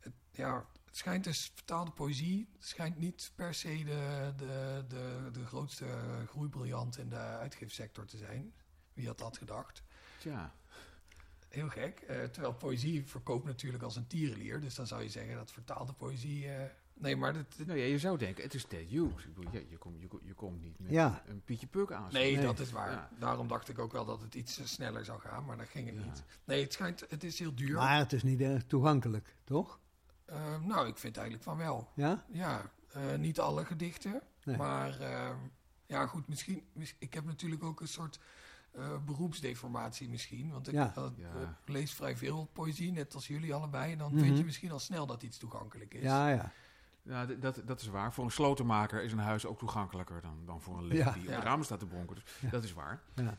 [0.00, 2.48] het, ja, het schijnt dus vertaalde poëzie.
[2.54, 5.86] Het schijnt niet per se de, de, de, de grootste
[6.28, 8.52] groeibriljant in de uitgifsector te zijn.
[8.92, 9.82] Wie had dat gedacht?
[10.18, 10.54] Tja.
[11.48, 12.00] Heel gek.
[12.00, 14.60] Eh, terwijl poëzie verkoopt natuurlijk als een tierenlier.
[14.60, 16.48] Dus dan zou je zeggen dat vertaalde poëzie...
[16.98, 19.24] eh, nee, maar dat, Nou ja, je zou denken, het is Ted Hughes.
[19.24, 21.22] Ik bedoel, je, je, komt je, je komt niet met Ja.
[21.26, 22.08] een Pietje Puk aan.
[22.12, 22.44] nee, Nee.
[22.44, 22.90] dat is waar.
[22.90, 23.10] Ja.
[23.18, 25.44] Daarom dacht ik ook wel dat het iets eh, sneller zou gaan.
[25.44, 26.04] Maar dat ging het Ja.
[26.04, 26.24] niet.
[26.44, 27.04] Nee, het schijnt...
[27.08, 27.76] Het is heel duur.
[27.76, 29.80] Maar het is niet erg toegankelijk, toch?
[30.24, 31.88] Eh, nou, ik vind eigenlijk van wel.
[31.94, 32.24] Ja?
[32.28, 34.22] Ja, eh, niet alle gedichten.
[34.44, 34.56] Nee.
[34.56, 35.30] Maar eh,
[35.86, 38.18] ja, goed, misschien, mis- Ik heb natuurlijk ook een soort
[38.72, 40.50] eh, beroepsdeformatie misschien.
[40.50, 40.92] Want ik Ja.
[40.96, 41.28] eh, Ja.
[41.40, 43.92] eh, lees vrij veel poëzie, net als jullie allebei.
[43.92, 44.22] En dan Mhm.
[44.24, 46.02] vind je misschien al snel dat iets toegankelijk is.
[46.02, 46.52] Ja, ja.
[47.08, 48.12] Ja, dat, dat is waar.
[48.12, 51.10] Voor een slotenmaker is een huis ook toegankelijker dan, dan voor een Ja.
[51.12, 51.34] die op Ja.
[51.34, 52.14] het raam staat te bonken.
[52.16, 52.50] Dus Ja.
[52.50, 53.02] dat is waar.
[53.14, 53.36] ja.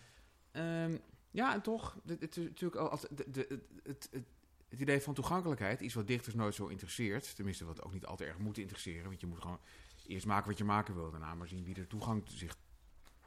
[0.52, 0.98] Ehm,
[1.32, 4.24] ja, en toch, het, het is natuurlijk al altijd de, de, het, het, het,
[4.70, 7.36] het idee van toegankelijkheid, iets wat dichters nooit zo interesseert.
[7.36, 9.06] Tenminste, wat ook niet al te erg moet interesseren.
[9.08, 9.60] Want je moet gewoon
[10.08, 12.56] eerst maken wat je maken wil, daarna maar zien wie er toegang zich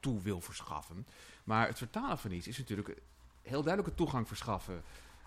[0.01, 1.07] toe wil verschaffen.
[1.45, 2.89] Maar het vertalen van iets is natuurlijk
[3.43, 4.83] heel duidelijk het toegang verschaffen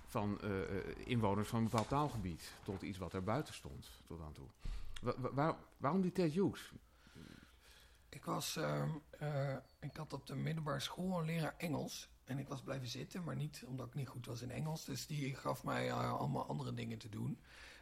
[0.07, 4.19] van eh, eh, inwoners van een bepaald taalgebied tot iets wat er buiten stond tot
[4.19, 4.47] dan toe.
[5.01, 6.71] Wa- wa- waar- waarom die Ted Hughes?
[8.09, 12.09] Ik, was, ehm, eh, ik had op de middelbare school een leraar Engels.
[12.23, 14.85] En ik was blijven zitten, maar niet omdat ik niet goed was in Engels.
[14.85, 17.39] Dus die gaf mij eh, allemaal andere dingen te doen.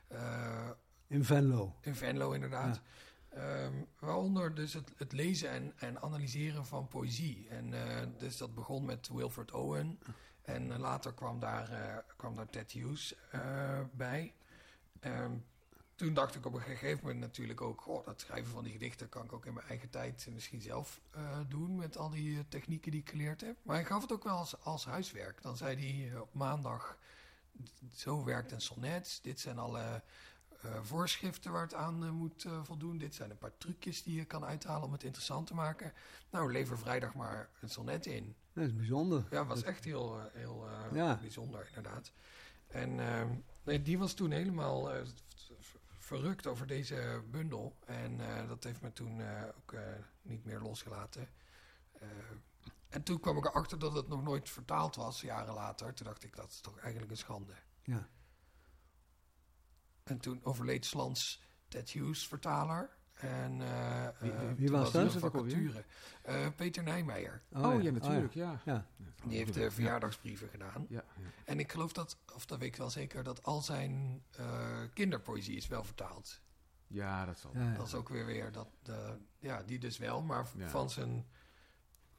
[0.07, 0.69] Eh,
[1.07, 1.75] In Venlo.
[1.81, 2.81] In Venlo, inderdaad.
[3.29, 7.47] Ehm, waaronder dus het, het lezen en, en analyseren van poëzie.
[7.49, 9.99] En eh, dus dat begon met Wilfred Owen.
[10.41, 14.33] En later kwam daar, eh, kwam daar Ted Hughes eh, bij.
[14.99, 15.31] Ehm,
[15.95, 17.81] toen dacht ik op een gegeven moment natuurlijk ook...
[17.81, 21.01] Goh, dat schrijven van die gedichten kan ik ook in mijn eigen tijd misschien zelf
[21.11, 21.75] eh, doen...
[21.75, 23.57] met al die eh, technieken die ik geleerd heb.
[23.63, 25.41] Maar hij gaf het ook wel als, als huiswerk.
[25.41, 26.97] Dan zei hij eh, op maandag...
[27.95, 29.19] Zo werkt een sonnet.
[29.21, 30.03] Dit zijn alle
[30.81, 32.97] voorschriften waar het aan moet voldoen.
[32.97, 35.93] Dit zijn een paar trucjes die je kan uithalen om het interessant te maken.
[36.29, 38.35] Nou, lever vrijdag maar een sonnet in.
[38.53, 39.27] Dat is bijzonder.
[39.29, 41.17] Ja, was echt heel, heel Ja.
[41.21, 42.11] bijzonder, inderdaad.
[42.67, 42.95] En
[43.63, 44.91] nee, die was toen helemaal
[46.19, 47.77] verrukt over deze bundel.
[47.85, 49.81] En eh, dat heeft me toen eh, ook eh,
[50.21, 51.29] niet meer losgelaten.
[52.89, 55.93] En toen kwam ik erachter dat het nog nooit vertaald was, jaren later.
[55.93, 57.53] Toen dacht ik, dat is toch eigenlijk een schande.
[57.81, 58.09] Ja.
[60.03, 62.97] En toen overleed Slans Ted Hughes, vertaler.
[63.23, 65.11] En eh, Wie- eh, wie- was dat?
[65.13, 65.83] vacature.
[66.21, 67.41] Eh, Peter Nijmeijer.
[67.51, 68.61] Oh, ja, natuurlijk, ja.
[68.65, 68.85] Ja.
[69.27, 70.85] Die heeft de verjaardagsbrieven gedaan.
[70.89, 71.23] Ja, ja.
[71.45, 75.55] En ik geloof dat, of dat weet ik wel zeker, dat al zijn eh, kinderpoëzie
[75.55, 76.41] is wel vertaald.
[76.87, 77.51] Ja, dat zal.
[77.53, 77.75] Ja, ja.
[77.77, 80.69] Dat is ook weer weer dat, de, ja, die dus wel, maar Ja.
[80.69, 81.25] van zijn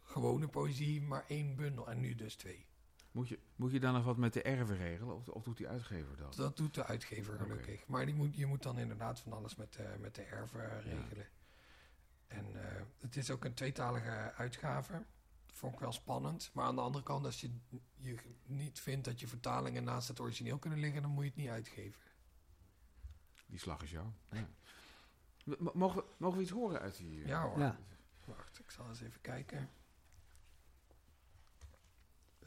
[0.02, 2.66] gewone poëzie maar één bundel en nu dus twee.
[3.10, 5.14] Moet je, moet je dan nog wat met de erven regelen?
[5.16, 6.34] Of, of doet die uitgever dat?
[6.36, 7.86] Dat doet de uitgever gelukkig.
[7.86, 10.84] Maar die moet, je moet dan inderdaad van alles met, de met de erven eh,
[10.84, 11.26] regelen.
[12.26, 14.92] En eh, het is ook een tweetalige uitgave.
[15.46, 16.50] Dat vond ik wel spannend.
[16.52, 17.50] Maar aan de andere kant, als je,
[17.96, 21.38] je niet vindt dat je vertalingen naast het origineel kunnen liggen, dan moet je het
[21.38, 22.00] niet uitgeven.
[23.46, 24.06] Die slag is jou.
[24.30, 24.48] Ja.
[25.72, 27.22] Mogen, we, mogen we iets horen uit die...
[27.22, 27.58] eh, Ja hoor.
[27.58, 27.78] Ja.
[28.24, 29.70] Wacht, ik zal eens even kijken.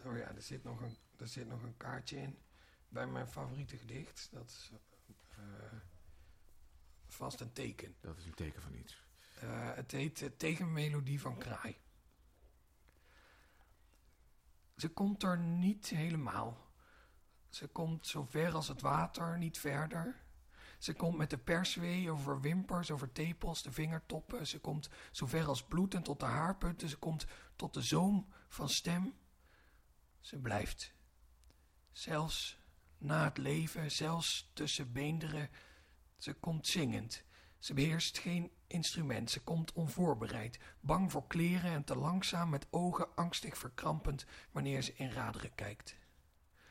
[0.08, 2.38] Oh ja, er zit nog een, er zit nog een kaartje in.
[2.90, 4.30] Bij mijn favoriete gedicht.
[4.32, 4.72] Dat is
[5.30, 5.78] eh,
[7.08, 7.96] vast een teken.
[8.00, 9.04] Dat is een teken van iets.
[9.42, 11.78] Eh, het heet eh, Tegenmelodie van Kraai.
[14.76, 16.72] Ze komt er niet helemaal.
[17.50, 20.26] Ze komt zo ver als het water, niet verder.
[20.78, 24.48] Ze komt met de perswee over wimpers, over tepels, de vingertoppen.
[24.48, 26.90] Ze komt zo ver als bloed en tot de haarpunten.
[26.90, 29.14] Ze komt tot de zoom van stem.
[30.28, 30.94] Ze blijft.
[31.92, 32.60] Zelfs
[32.98, 35.50] na het leven, zelfs tussen beenderen.
[36.18, 37.24] Ze komt zingend.
[37.60, 39.32] Ze beheerst geen instrument.
[39.32, 44.94] Ze komt onvoorbereid, bang voor kleren en te langzaam met ogen angstig verkrampend wanneer ze
[44.96, 45.98] in raderen kijkt.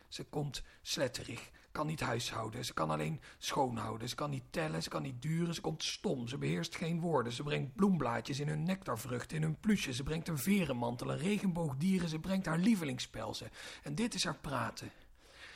[0.09, 2.65] Ze komt sletterig, kan niet huishouden.
[2.65, 4.09] Ze kan alleen schoonhouden.
[4.09, 4.83] Ze kan niet tellen.
[4.83, 5.55] Ze kan niet duren.
[5.55, 6.29] Ze komt stom.
[6.29, 7.33] Ze beheerst geen woorden.
[7.33, 9.93] Ze brengt bloemblaadjes in hun nectarvruchten, in hun plusje.
[9.93, 12.09] Ze brengt een verenmantel, een regenboogdieren.
[12.09, 13.51] Ze brengt haar lievelingsspelzen.
[13.83, 14.91] En dit is haar praten.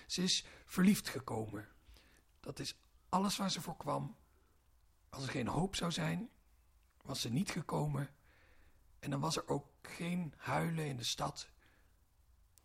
[0.06, 1.68] Ze is verliefd gekomen.
[2.40, 2.74] Dat is
[3.08, 4.16] alles waar ze voor kwam.
[5.08, 6.30] Als er geen hoop zou zijn,
[7.02, 8.08] was ze niet gekomen.
[8.98, 11.48] En dan was er ook geen huilen in de stad.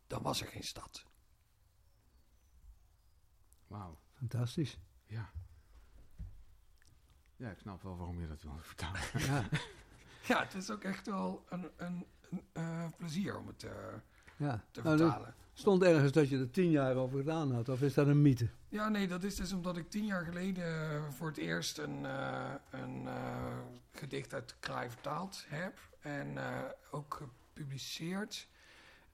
[0.08, 1.06] Dan was er geen stad.
[3.78, 3.98] Wauw.
[4.18, 4.78] Fantastisch.
[5.06, 5.30] Ja.
[7.36, 9.02] Ja, ik snap wel waarom je dat wil vertalen.
[9.28, 9.44] Ja,
[10.28, 13.72] Ja, het is ook echt wel een, een, een eh, plezier om het eh,
[14.38, 14.64] ja.
[14.72, 15.34] te Nou, er vertalen.
[15.54, 18.50] stond ergens dat je er tien jaar over gedaan had, of is dat een mythe?
[18.70, 22.06] Ja, nee, dat is dus omdat ik tien jaar geleden eh, voor het eerst een,
[22.06, 23.58] eh, een eh,
[23.92, 25.80] gedicht uit de Kraai vertaald heb.
[26.00, 26.62] En eh,
[26.92, 28.48] ook gepubliceerd.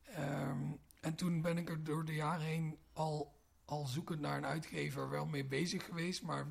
[0.04, 0.72] Ehm,
[1.02, 3.40] en toen ben ik er door de jaren heen al,
[3.72, 6.22] al zoekend naar een uitgever wel mee bezig geweest.
[6.24, 6.46] Maar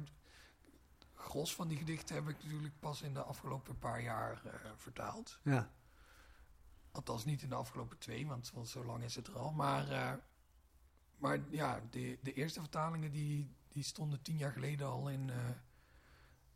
[1.15, 5.39] gros van die gedichten heb ik natuurlijk pas in de afgelopen paar jaar eh, vertaald.
[5.43, 5.71] Ja,
[6.93, 9.53] Althans niet in de afgelopen twee, want, want zo lang is het er al.
[9.53, 10.13] Maar, eh,
[11.17, 15.37] maar ja, de, de eerste vertalingen die, die stonden tien jaar geleden al in eh,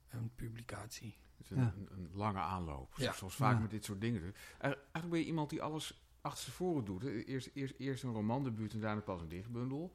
[0.08, 1.16] een publicatie.
[1.36, 1.72] Het is een, Ja.
[1.76, 2.92] een, een lange aanloop.
[2.96, 3.12] Ja.
[3.12, 3.60] Zoals vaak Ja.
[3.60, 4.22] met dit soort dingen.
[4.22, 7.02] Eh, Eigenlijk ben je iemand die alles achter voren doet.
[7.04, 9.94] Eerst, eerst, eerst een romandebuut en daarna pas een dichtbundel.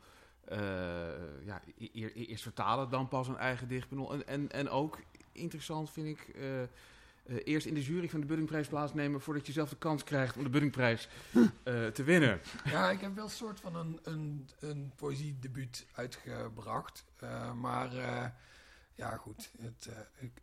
[0.49, 4.13] Eh, ja, e- eer- eerst vertalen, dan pas een eigen dichtbundel.
[4.13, 4.99] En, en, en ook
[5.31, 6.35] interessant vind ik...
[6.35, 6.67] eh, eh,
[7.43, 9.21] eerst in de jury van de Buddingprijs plaatsnemen...
[9.21, 11.09] voordat je zelf de kans krijgt om de Buddingprijs
[11.63, 12.41] te winnen.
[12.63, 17.05] Ja, ik heb wel een soort van een, een, een poëziedebuut uitgebracht.
[17.17, 17.93] Eh, maar
[18.95, 19.51] ja, goed.
[19.61, 20.41] Het, ik,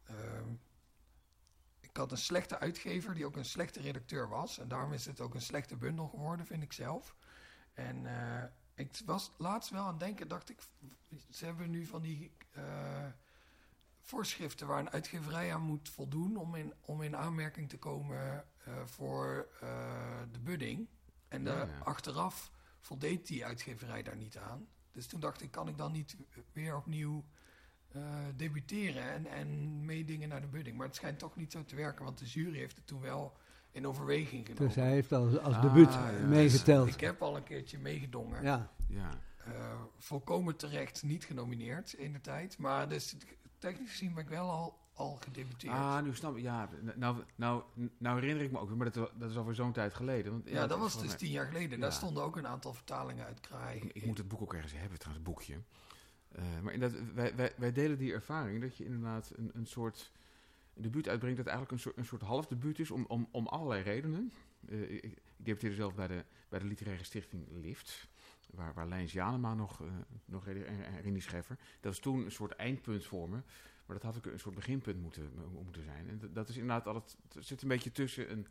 [1.80, 4.58] ik had een slechte uitgever die ook een slechte redacteur was.
[4.58, 7.14] En daarom is het ook een slechte bundel geworden, vind ik zelf.
[7.74, 8.06] En
[8.76, 10.58] ik was laatst wel aan het denken, dacht ik...
[11.30, 13.06] Ze hebben nu van die eh,
[14.00, 16.36] voorschriften waar een uitgeverij aan moet voldoen...
[16.36, 20.88] om in, om in aanmerking te komen eh, voor eh, de budding.
[21.28, 21.78] En Ja, ja.
[21.78, 24.68] achteraf voldeed die uitgeverij daar niet aan.
[24.92, 26.16] Dus toen dacht ik, kan ik dan niet
[26.52, 27.24] weer opnieuw
[28.36, 30.76] debuteren en, en meedingen naar de budding?
[30.76, 33.36] Maar het schijnt toch niet zo te werken, want de jury heeft het toen wel
[33.76, 34.66] in overweging genomen.
[34.66, 36.10] dus hij heeft als, als Ah, debuut ja.
[36.26, 36.88] meegeteld.
[36.88, 38.42] Ik heb al een keertje meegedongen.
[38.42, 39.10] Ja, Ja.
[39.44, 39.52] Eh,
[39.98, 42.58] volkomen terecht niet genomineerd in de tijd.
[42.58, 43.16] Maar dus
[43.58, 45.72] technisch gezien ben ik wel al, al gedebuteerd.
[45.72, 46.42] Ah, nu snap ik.
[46.42, 47.62] Ja, nou, nou,
[47.98, 50.32] nou herinner ik me ook maar dat, dat is alweer zo'n tijd geleden.
[50.32, 51.80] Want, ja, dat het is was dus tien jaar geleden.
[51.80, 51.94] Daar Ja.
[51.96, 53.80] stonden ook een aantal vertalingen uit Kraai.
[53.92, 55.54] Ik, moet het boek ook ergens hebben, trouwens, het boekje.
[56.32, 60.12] Eh, maar inderdaad, wij, wij, wij delen die ervaring dat je inderdaad een, een soort
[60.76, 63.46] een debuut uitbrengt dat eigenlijk een soort, een soort half debuut is om, om, om
[63.46, 64.32] allerlei redenen.
[64.68, 68.08] Eh, ik, ik debuteerde zelf bij de, bij de literaire stichting Lift,
[68.50, 69.88] waar, waar Lijns Janema nog, eh
[70.24, 71.56] nog en, Rini Scheffer.
[71.56, 73.36] Dat was toen een soort eindpunt voor me,
[73.86, 76.08] maar dat had ook een soort beginpunt moeten, mo- moeten zijn.
[76.08, 78.46] En dat, is inderdaad altijd, het zit een beetje tussen een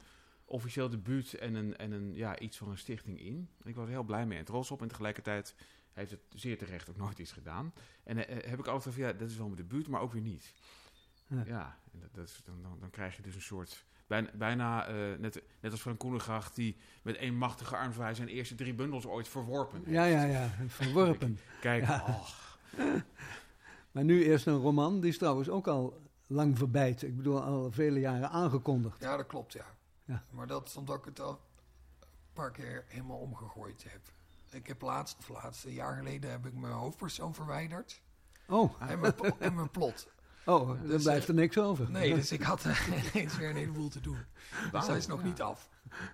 [0.45, 3.49] officieel debuut en, een, en een, ja, iets van een stichting in.
[3.63, 5.55] Ik was er heel blij mee en trots op en tegelijkertijd
[5.91, 7.73] heeft het zeer terecht ook nooit iets gedaan.
[8.03, 10.21] En eh, heb ik altijd van, ja, dat is wel mijn debuut, maar ook weer
[10.21, 10.53] niet.
[11.27, 11.43] Ja.
[11.45, 13.85] Ja, en dat, dan, dan, dan krijg je dus een soort...
[14.07, 18.55] Bijna, bijna eh, net, net als Frank Koenegracht, die met één machtige armzwaai zijn eerste
[18.55, 19.91] drie bundels ooit verworpen heeft.
[19.91, 21.39] ja, ja, ja, verworpen.
[21.61, 22.03] Kijk, Ja.
[22.07, 22.29] oh,
[23.91, 27.01] Maar nu eerst een roman, die is trouwens ook al lang verbijt.
[27.03, 29.01] Ik bedoel, al vele jaren aangekondigd.
[29.01, 29.65] Ja, dat klopt, ja.
[30.03, 30.21] Ja.
[30.31, 31.29] Maar dat is omdat ik het al
[31.99, 34.01] een paar keer helemaal omgegooid heb.
[34.51, 38.01] Ik heb laatst, of laatst, een jaar geleden, heb ik mijn hoofdpersoon verwijderd.
[38.47, 40.07] Oh, En mijn, po- en mijn plot.
[40.45, 41.89] Oh dan Dus, blijft er niks over.
[41.91, 44.17] Nee, dus ik had eh, ineens weer een heleboel te doen.
[44.61, 44.87] Dus wauw.
[44.87, 45.25] hij is nog Ja.
[45.25, 45.69] niet af.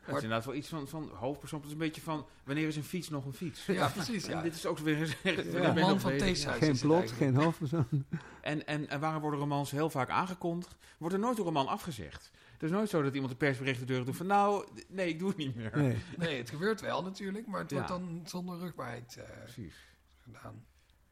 [0.05, 1.59] Dat is inderdaad wel iets van, van hoofdpersoon.
[1.59, 3.65] Het is een beetje van, wanneer is een fiets nog een fiets?
[3.65, 4.25] Ja, precies.
[4.25, 4.41] En Ja.
[4.41, 6.17] dit is ook weer ben ik roman van.
[6.17, 7.87] Theeshuis geen het plot, geen hoofdpersoon.
[8.41, 10.75] En, en, en waarom worden romans heel vaak aangekondigd?
[10.97, 12.31] Wordt er nooit een roman afgezegd?
[12.53, 14.25] Het is nooit zo dat iemand de persbericht de deur doet van...
[14.27, 15.71] Nou, nee, ik doe het niet meer.
[15.77, 15.97] Nee.
[16.17, 17.75] Nee, het gebeurt wel natuurlijk, maar het Ja.
[17.75, 19.75] wordt dan zonder rugbaarheid eh, Precies.
[20.23, 20.65] gedaan.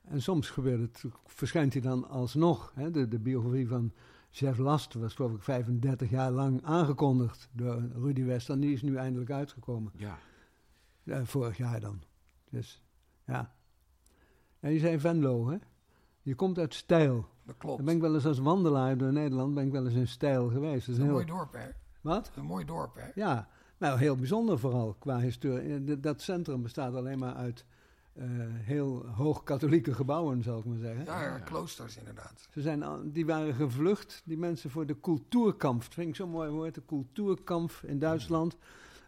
[0.09, 2.71] En soms gebeurt het, verschijnt hij dan alsnog.
[2.75, 2.91] Hè?
[2.91, 3.91] De, de biografie van
[4.31, 8.49] Chef Last was geloof ik 35 jaar lang aangekondigd door Rudy West.
[8.49, 9.91] En die is nu eindelijk uitgekomen.
[9.95, 10.17] Ja.
[11.03, 12.01] Eh, vorig jaar dan.
[12.49, 12.81] Dus,
[13.25, 13.53] ja.
[14.59, 15.57] En je zei Venlo, hè?
[16.21, 17.27] Je komt uit Stijl.
[17.45, 17.77] Dat klopt.
[17.77, 20.49] Dan ben ik wel eens als wandelaar door Nederland, ben ik wel eens in Stijl
[20.49, 20.85] geweest.
[20.87, 21.67] Dat is een mooi dorp, hè?
[22.01, 22.31] Wat?
[22.35, 23.09] Een mooi dorp, hè?
[23.15, 25.73] Ja, nou heel bijzonder vooral qua historie.
[25.75, 27.65] Eh, Dat centrum bestaat alleen maar uit
[28.61, 31.05] heel hoog katholieke gebouwen, zal ik maar zeggen.
[31.05, 32.47] Ja, kloosters inderdaad.
[32.53, 35.81] Ze zijn, die waren gevlucht, die mensen, voor de cultuurkamp.
[35.83, 38.57] Dat vind ik zo'n mooi woord, de cultuurkamp in Duitsland.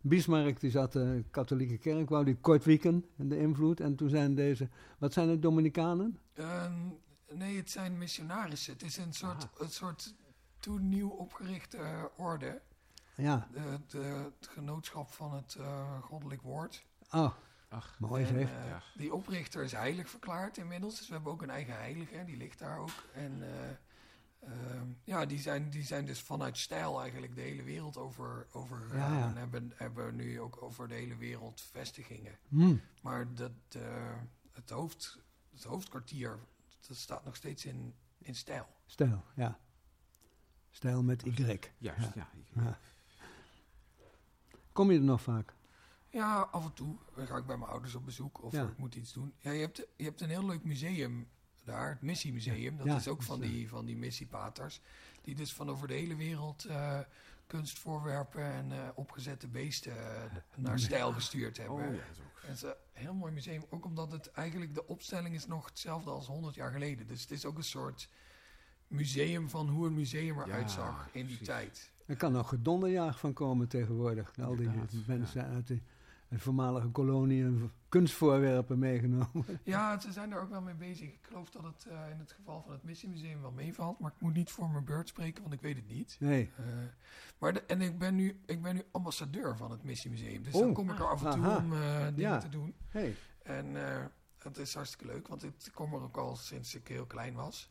[0.01, 3.79] Bismarck die zat de katholieke kerk, wou die kort wieken en de invloed.
[3.79, 6.19] En toen zijn deze, wat zijn het, Dominicanen?
[6.33, 6.73] Ehm,
[7.31, 8.73] nee, het zijn missionarissen.
[8.73, 10.13] Het is een soort, een soort
[10.59, 12.61] toen nieuw opgerichte eh, orde.
[13.15, 13.97] Ja, De, de,
[14.39, 16.85] het genootschap van het eh, goddelijk woord.
[17.11, 17.31] oh,
[17.71, 18.49] Ach, mooi En, zeg.
[18.51, 18.81] eh, Ja.
[18.95, 20.97] Die oprichter is heilig verklaard inmiddels.
[20.97, 23.03] Dus we hebben ook een eigen heilige, hè, die ligt daar ook.
[23.13, 23.69] En eh,
[24.49, 28.77] ehm, ja, die zijn, die zijn dus vanuit stijl eigenlijk de hele wereld over, over
[28.77, 29.13] gegaan.
[29.13, 29.27] Ja, ja.
[29.29, 32.37] En hebben, hebben nu ook over de hele wereld vestigingen.
[32.47, 34.17] Hm, Maar dat, eh,
[34.51, 35.19] het, hoofd,
[35.53, 36.39] het hoofdkwartier,
[36.87, 38.67] dat staat nog steeds in, in stijl.
[38.85, 39.59] stijl, ja.
[40.71, 41.59] Stijl met Y.
[41.77, 42.29] Juist, ja.
[42.55, 42.79] Ja.
[44.71, 45.53] Kom je er nog vaak?
[46.11, 48.63] Ja, af en toe dan ga ik bij mijn ouders op bezoek of Ja.
[48.67, 49.33] ik moet iets doen.
[49.39, 51.27] Ja, je, hebt, je hebt een heel leuk museum
[51.63, 52.77] daar, het Missiemuseum.
[52.77, 54.81] Dat Ja, is ook van dat is, die, van die missiepaters.
[55.21, 56.99] Die dus van over de hele wereld eh,
[57.47, 61.75] kunstvoorwerpen en eh, opgezette beesten eh, naar stijl gestuurd hebben.
[61.75, 62.41] Oh ja, dat is ook.
[62.41, 66.09] Het is een heel mooi museum, ook omdat het eigenlijk de opstelling is nog hetzelfde
[66.09, 67.07] als 100 jaar geleden.
[67.07, 68.09] Dus het is ook een soort
[68.87, 71.47] museum van hoe een museum eruit zag in die precies.
[71.47, 71.91] tijd.
[72.05, 74.33] Er kan nog gedonderjaag van komen tegenwoordig.
[74.41, 75.79] Al die Inderdaad, mensen uit de,
[76.31, 79.45] de voormalige koloniën kunstvoorwerpen meegenomen.
[79.63, 81.07] Ja, ze zijn er ook wel mee bezig.
[81.07, 84.21] Ik geloof dat het eh, in het geval van het Missiemuseum wel meevalt, maar ik
[84.21, 86.15] moet niet voor mijn beurt spreken, want ik weet het niet.
[86.19, 86.51] Nee.
[86.57, 86.63] Eh,
[87.39, 90.61] maar de- en ik ben, nu, ik ben nu ambassadeur van het Missiemuseum, dus Oh,
[90.61, 91.57] dan kom ik er af en toe aha.
[91.57, 92.37] om eh, dingen Ja.
[92.37, 92.73] te doen.
[92.89, 93.15] Hey.
[93.43, 94.03] En eh
[94.37, 97.69] het is hartstikke leuk, want ik kom er ook al sinds ik heel klein was.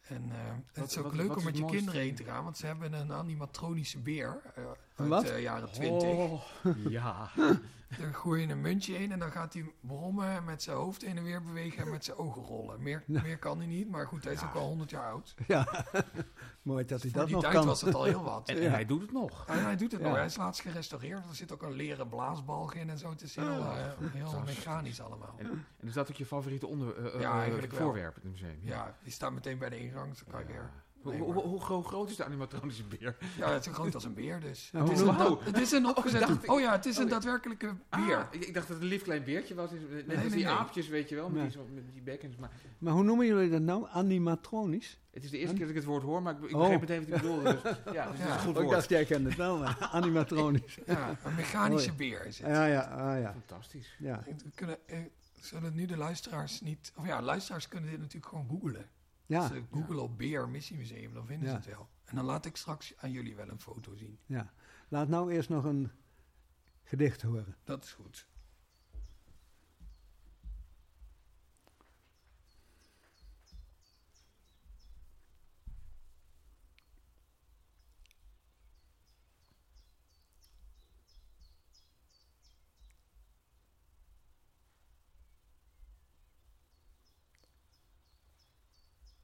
[0.00, 0.36] En eh,
[0.72, 2.66] het is ook wat- leuk wat om met je kinderen heen te gaan, want ze
[2.66, 4.64] hebben een animatronische beer eh,
[4.96, 5.26] uit wat?
[5.26, 6.08] de jaren twintig.
[6.08, 6.42] Oh,
[6.88, 7.28] ja.
[8.00, 11.02] Daar gooi je een muntje in en dan gaat hij brommen en met zijn hoofd
[11.02, 12.82] heen en weer bewegen en met zijn ogen rollen.
[12.82, 15.34] Meer, meer kan hij niet, maar goed, hij is ook al 100 jaar oud.
[15.46, 15.84] Ja,
[16.62, 17.66] mooi dat hij Voor dat die nog tijd kan.
[17.66, 18.48] was het al heel wat.
[18.48, 19.46] En, En, en hij doet het nog.
[19.46, 20.06] hij doet het Ja.
[20.06, 21.28] nog, hij is laatst gerestaureerd.
[21.28, 23.10] Er zit ook een leren blaasbalg in en zo.
[23.10, 24.56] Het is heel, eh, heel fantastisch.
[24.56, 25.34] mechanisch allemaal.
[25.38, 25.46] En,
[25.80, 28.58] en is dat ook je favoriete onder, eh, eh, Ja, eh, voorwerp in het museum?
[28.62, 30.70] Ja, die staat meteen bij de ingang, dus dan kan je weer...
[31.04, 33.16] Hoe, Nee, hoe, groot is de animatronische beer?
[33.36, 34.68] Ja, het is zo groot als een beer dus.
[34.72, 36.32] Ja, het, is een, het is een opgezette...
[36.32, 38.16] ik- Oh ja, het is een oh, daadwerkelijke beer.
[38.16, 39.70] Ah, ik, ik dacht dat het een lief klein beertje was.
[39.70, 40.48] Net nee, als die nee.
[40.48, 41.50] aapjes, weet je wel, met, Nee.
[41.50, 42.36] die, met die bekkens.
[42.36, 43.86] Maar Maar hoe noemen jullie dat nou?
[43.92, 44.98] Animatronisch?
[45.10, 46.60] het is de eerste keer dat ik het woord hoor, maar ik, ik Oh.
[46.60, 47.60] begreep meteen wat ik bedoelde.
[47.62, 48.70] Dus, ja, dus het is goed Oh, ik woord.
[48.70, 50.78] dacht, jij kent het wel, maar animatronisch.
[50.86, 52.46] Ja, een mechanische Oh beer is het.
[52.46, 53.32] Ja, ja, ah, ja.
[53.32, 53.96] Fantastisch.
[53.98, 54.22] ja.
[54.26, 54.98] We kunnen, eh,
[55.40, 56.92] zullen nu de luisteraars niet...
[56.96, 58.86] Of ja, luisteraars kunnen dit natuurlijk gewoon googlen.
[59.26, 61.88] Ja, Als ze googlen op Beer Missiemuseum, dan vinden ze het wel.
[62.04, 64.18] En dan laat ik straks aan jullie wel een foto zien.
[64.26, 64.52] ja.
[64.88, 65.90] Laat nou eerst nog een
[66.82, 67.56] gedicht horen.
[67.64, 68.26] Dat is goed.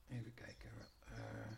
[0.08, 0.70] Even kijken.
[1.04, 1.52] eh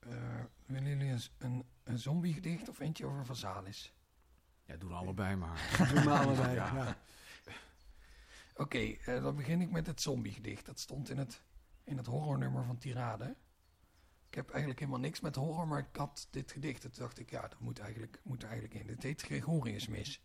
[0.00, 1.64] eh, willen jullie een,
[1.98, 3.94] zombiegedicht of eentje over Vazalis?
[4.64, 5.76] Ja, doen allebei maar.
[5.92, 6.54] Doe maar allebei.
[6.54, 6.74] Ja.
[6.74, 6.96] ja.
[8.56, 10.66] Oké, eh, dan begin ik met het zombiegedicht.
[10.66, 11.42] Dat stond in het,
[11.84, 13.36] in het horrornummer van Tirade.
[14.28, 16.80] Ik heb eigenlijk helemaal niks met horror, maar ik had dit gedicht.
[16.80, 18.86] Toen dacht ik, ja, dat moet eigenlijk, moet er eigenlijk in.
[18.86, 20.22] Dit heet Gregoriusmis.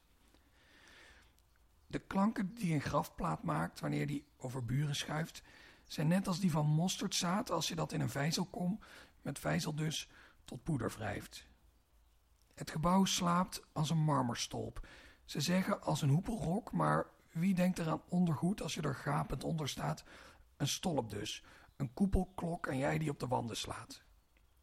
[1.88, 5.42] De klanken die een grafplaat maakt wanneer die over buren schuift...
[5.88, 8.80] zijn net als die van mosterdzaad als je dat in een vijzelkom...
[9.22, 10.10] met vijzel dus
[10.50, 11.48] tot poeder wrijft.
[12.54, 14.88] Het gebouw slaapt als een marmerstolp.
[15.26, 19.44] Ze zeggen als een hoepelrok, maar wie denkt er aan ondergoed als je er gapend
[19.44, 20.04] onder staat?
[20.58, 21.44] Een stolp dus,
[21.76, 24.04] een koepelklok en jij die op de wanden slaat.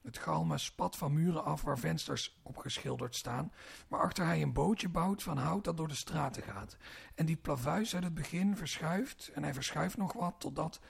[0.03, 3.53] Het galme spat van muren af waar vensters op geschilderd staan,
[3.88, 6.77] waarachter hij een bootje bouwt van hout dat door de straten gaat.
[7.14, 10.81] En die plavuis uit het begin verschuift en hij verschuift nog wat totdat,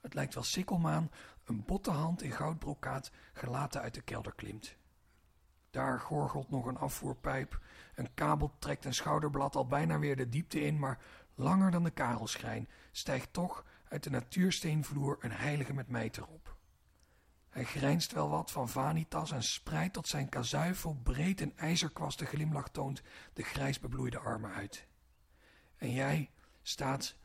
[0.00, 1.10] het lijkt wel sikkelmaan,
[1.44, 4.76] een botte hand in goudbrokaat gelaten uit de kelder klimt.
[5.70, 7.60] Daar gorgelt nog een afvoerpijp.
[7.94, 10.98] Een kabel trekt een schouderblad al bijna weer de diepte in, maar
[11.34, 16.56] langer dan de karelschijn stijgt toch uit de natuursteenvloer een heilige met mijter op.
[17.48, 22.68] Hij grijnst wel wat van vanitas en spreidt tot zijn kazuifel breed een ijzerkwaste glimlach
[22.68, 24.86] toont de grijs bebloeide armen uit.
[25.76, 26.30] En jij
[26.62, 27.16] staat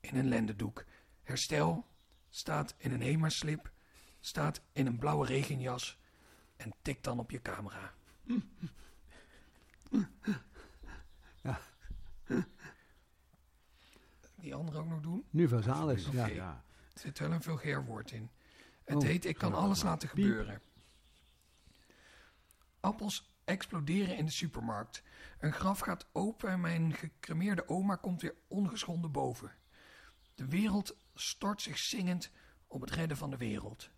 [0.00, 0.84] in een lendendoek.
[1.22, 1.86] Herstel
[2.36, 3.70] staat in een hemerslip,
[4.20, 5.98] staat in een blauwe regenjas
[6.56, 7.94] en tikt dan op je camera.
[11.42, 11.60] Ja.
[14.34, 15.26] Die andere ook nog doen?
[15.30, 16.24] Nu Vazalis, ja.
[16.24, 16.34] Oké.
[16.34, 16.64] Ja.
[16.92, 18.30] Er zit wel een vulgair woord in.
[18.84, 20.60] Het Oh, heet Ik kan alles laten gebeuren.
[22.80, 25.02] Appels exploderen in de supermarkt.
[25.38, 29.52] Een graf gaat open en mijn gecremeerde oma komt weer ongeschonden boven.
[30.34, 32.30] De wereld stort zich zingend
[32.66, 33.90] op het redden van de wereld.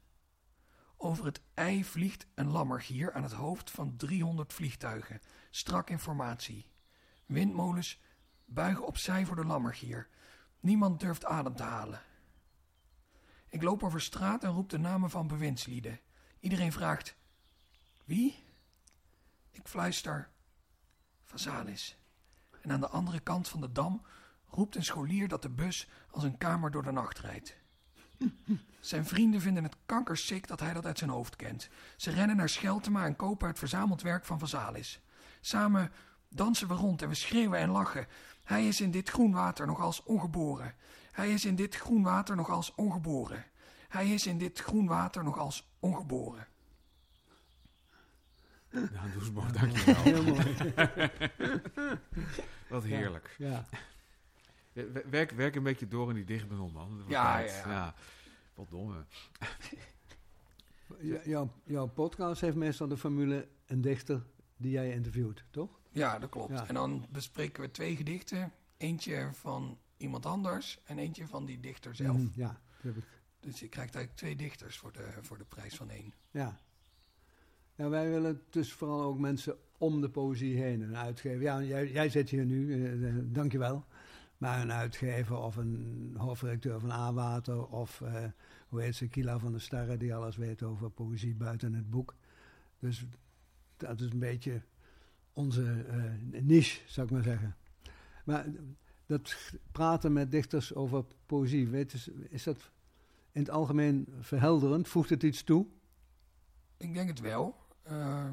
[0.96, 5.20] Over het ei vliegt een lammergier aan het hoofd van 300 vliegtuigen.
[5.50, 6.70] Strak informatie.
[7.26, 8.00] Windmolens
[8.44, 10.08] buigen opzij voor de lammergier.
[10.60, 12.02] Niemand durft adem te halen.
[13.48, 16.00] Ik loop over straat en roep de namen van bewindslieden.
[16.40, 17.16] Iedereen vraagt:
[18.04, 18.44] Wie?
[19.50, 20.30] Ik fluister:
[21.24, 21.98] Vazalis.
[22.62, 24.06] En aan de andere kant van de dam
[24.50, 27.56] roept een scholier dat de bus als een kamer door de nacht rijdt.
[28.80, 31.68] Zijn vrienden vinden het kankersick dat hij dat uit zijn hoofd kent.
[31.96, 35.00] Ze rennen naar Scheltema en kopen het verzameld werk van Vazalis.
[35.40, 35.92] Samen
[36.28, 38.06] dansen we rond en we schreeuwen en lachen.
[38.44, 40.74] Hij is in dit groen water nog als ongeboren.
[41.12, 43.44] Hij is in dit groen water nog als ongeboren.
[43.88, 46.46] Hij is in dit groen water nog als ongeboren.
[48.70, 50.02] Nou, Doesborg, dankjewel.
[50.02, 50.56] Heel mooi.
[52.68, 53.34] Wat heerlijk.
[53.38, 53.68] Ja.
[55.10, 57.04] Werk, werk een beetje door in die dichtbundel, man.
[57.08, 57.94] Ja, ja, ja.
[58.54, 59.04] Wat domme.
[61.00, 64.22] Ja, jouw, jouw podcast heeft meestal de formule een dichter
[64.56, 65.80] die jij interviewt, toch?
[65.90, 66.50] Ja, dat klopt.
[66.50, 66.66] Ja.
[66.66, 68.52] En dan bespreken we twee gedichten.
[68.76, 72.16] Eentje van iemand anders en eentje van die dichter zelf.
[72.16, 73.04] Mhm, ja, dat heb ik.
[73.40, 76.14] Dus je krijgt eigenlijk twee dichters voor de, voor de prijs van één.
[76.30, 76.58] Ja.
[77.74, 81.42] ja, wij willen dus vooral ook mensen om de poëzie heen een uitgever.
[81.42, 83.84] Ja, jij, jij zit hier nu, eh, dankjewel.
[84.38, 88.24] Maar een uitgever of een hoofdredacteur van A-Water of eh,
[88.68, 92.14] hoe heet ze, Kila van der Sterren, die alles weet over poëzie buiten het boek.
[92.78, 93.04] Dus
[93.76, 94.62] dat is een beetje
[95.32, 97.56] onze eh, niche, zou ik maar zeggen.
[98.24, 98.46] Maar
[99.06, 99.36] dat
[99.72, 102.70] praten met dichters over poëzie, weet je, is dat
[103.32, 104.88] in het algemeen verhelderend?
[104.88, 105.66] Voegt het iets toe?
[106.76, 107.56] Ik denk het wel.
[107.82, 108.28] Eh,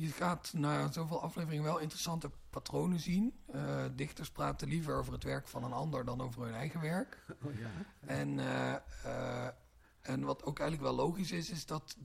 [0.00, 3.34] je gaat na zoveel afleveringen wel interessante patronen zien.
[3.46, 7.24] Eh, dichters praten liever over het werk van een ander dan over hun eigen werk.
[7.44, 7.70] Oh, ja.
[8.00, 8.74] En, eh,
[9.04, 9.52] eh,
[10.00, 11.96] en wat ook eigenlijk wel logisch is, is dat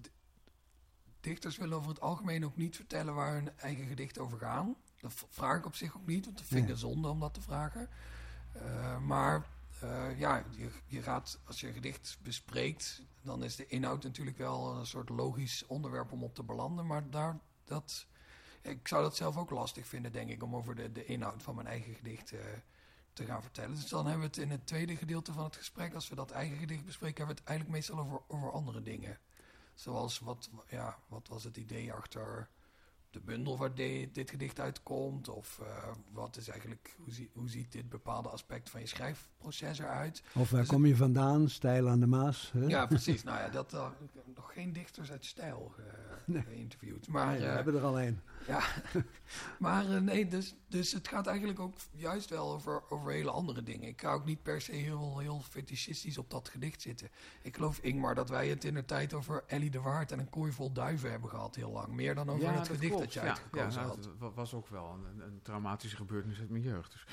[1.19, 4.75] dichters willen over het algemeen ook niet vertellen waar hun eigen gedichten over gaan.
[4.99, 7.33] Dat vraag ik op zich ook niet, want dat vind ik een zonde om dat
[7.33, 7.89] te vragen.
[9.05, 9.45] Maar
[10.17, 14.75] ja, je, je gaat, als je een gedicht bespreekt, dan is de inhoud natuurlijk wel
[14.75, 16.85] een soort logisch onderwerp om op te belanden.
[16.85, 18.07] Maar daar, dat,
[18.61, 21.55] ik zou dat zelf ook lastig vinden, denk ik, om over de, de inhoud van
[21.55, 22.39] mijn eigen gedicht eh,
[23.13, 23.75] te gaan vertellen.
[23.75, 26.31] Dus dan hebben we het in het tweede gedeelte van het gesprek, als we dat
[26.31, 29.19] eigen gedicht bespreken, hebben we het eigenlijk meestal over, over andere dingen.
[29.73, 32.49] Zoals wat, ja, wat was het idee achter
[33.13, 35.29] de bundel waar de- dit gedicht uitkomt?
[35.29, 39.79] Of eh, wat is eigenlijk, hoe, zie- hoe ziet dit bepaalde aspect van je schrijfproces
[39.79, 40.23] eruit?
[40.33, 41.49] Of waar Dus kom je vandaan?
[41.49, 42.51] Stijl aan de Maas.
[42.53, 42.65] Hè?
[42.65, 43.23] Ja, precies.
[43.23, 45.73] nou ja, dat, eh, ik heb nog geen dichters uit stijl
[46.25, 46.41] Nee.
[46.43, 47.07] geïnterviewd.
[47.07, 48.19] Maar, Nee, we eh, hebben er al een.
[48.47, 48.61] ja,
[49.59, 53.63] maar eh, nee, dus, dus het gaat eigenlijk ook juist wel over, over hele andere
[53.63, 53.87] dingen.
[53.87, 57.09] Ik ga ook niet per se heel, heel fetischistisch op dat gedicht zitten.
[57.41, 60.29] Ik geloof, Ingmar, dat wij het in de tijd over Ellie de Waard en een
[60.29, 61.87] kooi vol duiven hebben gehad heel lang.
[61.93, 63.95] Meer dan over het gedicht dat je Ja, uitgekozen ja, nou, had.
[64.05, 66.91] het wa- was ook wel een, een traumatische gebeurtenis uit mijn jeugd.
[66.91, 67.05] Dus.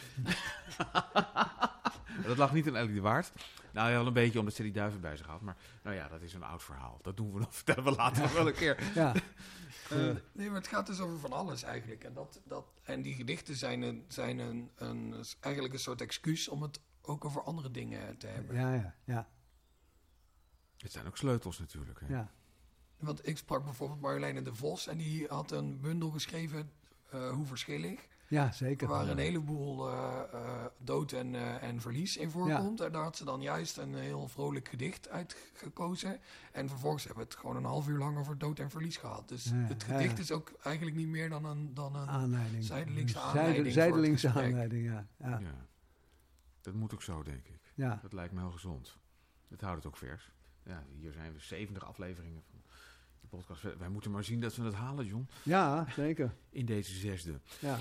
[2.26, 3.32] dat lag niet aan Ellie de Waard.
[3.72, 5.40] Nou ja, wel een beetje omdat ze die duiven bij zich had.
[5.40, 6.98] Maar nou ja, dat is een oud verhaal.
[7.02, 8.82] Dat doen we nog, vertellen we later nog wel een keer.
[8.94, 9.12] Ja.
[9.90, 9.96] Eh,
[10.32, 12.04] nee, maar het gaat dus over van alles eigenlijk.
[12.04, 16.48] En, dat, dat, en die gedichten zijn, een, zijn een, een, eigenlijk een soort excuus
[16.48, 18.56] om het ook over andere dingen te hebben.
[18.56, 19.28] ja, ja, ja,
[20.76, 22.00] Het zijn ook sleutels natuurlijk.
[22.00, 22.06] Hè.
[22.08, 22.30] ja.
[23.00, 26.70] Want ik sprak bijvoorbeeld Marjoleine de Vos en die had een bundel geschreven,
[27.10, 28.08] eh, Hoe Verschillig.
[28.28, 28.88] Ja, zeker.
[28.88, 32.80] Waar een heleboel eh, eh, dood en, eh, en verlies in voorkomt.
[32.80, 36.20] En daar had ze dan juist een heel vrolijk gedicht uit gekozen.
[36.52, 39.28] En vervolgens hebben we het gewoon een half uur lang over dood en verlies gehad.
[39.28, 40.22] Dus Ja, het gedicht ja.
[40.22, 41.74] is ook eigenlijk niet meer dan een...
[41.74, 42.64] Dan een aanleiding.
[42.64, 45.06] Zijdelingse Zijde- aanleiding voor het zijdelingse aanleiding, ja.
[45.18, 45.66] Ja, Ja.
[46.60, 47.72] Dat moet ook zo, denk ik.
[47.74, 47.98] ja.
[48.02, 48.96] Dat lijkt me heel gezond.
[49.48, 50.32] Dat houdt het ook vers.
[50.64, 52.59] Ja, hier zijn we 70 afleveringen van
[53.30, 53.62] podcast.
[53.78, 55.28] Wij- moeten maar zien dat we het halen, John.
[55.42, 56.34] ja zeker.
[56.50, 57.40] In deze zesde.
[57.60, 57.78] Ja.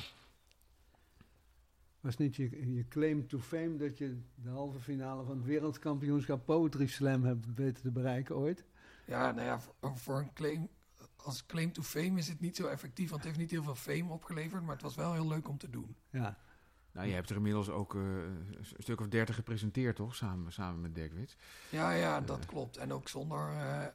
[2.00, 6.46] Was niet je, je claim to fame dat je de halve finale van het wereldkampioenschap
[6.46, 8.64] Poetry Slam hebt weten te bereiken ooit?
[9.06, 10.70] Ja, nou ja, voor, voor een claim...
[11.16, 13.96] Als claim to fame is het niet zo effectief, want het heeft niet heel veel
[13.96, 14.62] fame opgeleverd.
[14.64, 15.96] Maar het was wel heel leuk om te doen.
[16.10, 16.38] Ja,
[16.92, 20.16] Nou, je hebt er inmiddels ook eh, een stuk of dertig gepresenteerd, toch?
[20.16, 21.38] Samen, samen met Dekwits.
[21.70, 22.48] Ja, ja, dat Eh.
[22.48, 22.78] klopt.
[22.78, 23.86] En ook zonder, eh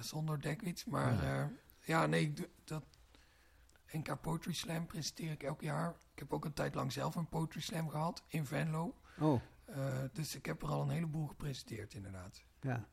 [0.00, 0.84] zonder Dekwits.
[0.84, 1.22] Maar Ja.
[1.34, 1.50] ja,
[1.80, 2.84] ja nee, ik doe- dat
[3.92, 5.88] NK Poetry Slam presenteer ik elk jaar.
[6.12, 8.94] Ik heb ook een tijd lang zelf een Poetry Slam gehad in Venlo.
[9.20, 12.42] oh, Eh, dus ik heb er al een heleboel gepresenteerd, inderdaad.
[12.60, 12.88] ja.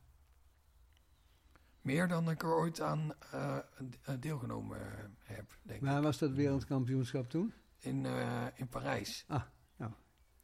[1.82, 3.14] Meer dan ik er ooit aan
[4.20, 4.80] deelgenomen
[5.24, 5.86] heb, denk ik.
[5.88, 7.54] Waar was dat wereldkampioenschap toen?
[7.82, 9.26] In, eh, in Parijs.
[9.28, 9.42] Ah,
[9.76, 9.92] ja.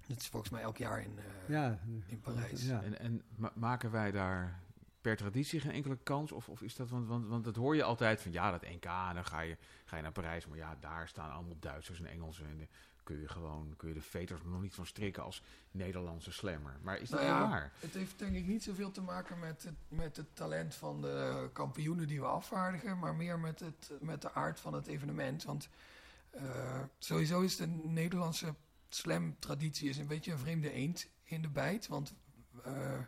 [0.08, 1.80] Dat is volgens mij elk jaar in, eh, Ja.
[2.08, 2.66] in Parijs.
[2.66, 2.82] Ja.
[2.84, 4.60] En, en ma- maken wij daar
[5.02, 6.32] per traditie geen enkele kans?
[6.32, 8.86] Of, of is dat, want, want, want dat hoor je altijd van ja, dat NK,
[8.86, 10.48] en dan ga je, ga je naar Parijs.
[10.48, 12.48] Maar ja, daar staan allemaal Duitsers en Engelsen.
[12.48, 12.68] En daar
[13.04, 16.78] kun je gewoon kun je de veters nog niet van strikken als Nederlandse slammer.
[16.82, 17.72] Maar is dat Nou ja, waar?
[17.80, 21.50] Het heeft denk ik niet zoveel te maken met het, met het talent van de
[21.54, 25.44] kampioenen die we afvaardigen, maar meer met, het, met de aard van het evenement.
[25.44, 25.70] Want
[26.38, 28.56] eh, sowieso is de Nederlandse
[28.90, 31.88] slam-traditie is een beetje een vreemde eend in de bijt.
[31.88, 32.14] Want
[32.64, 33.00] eh,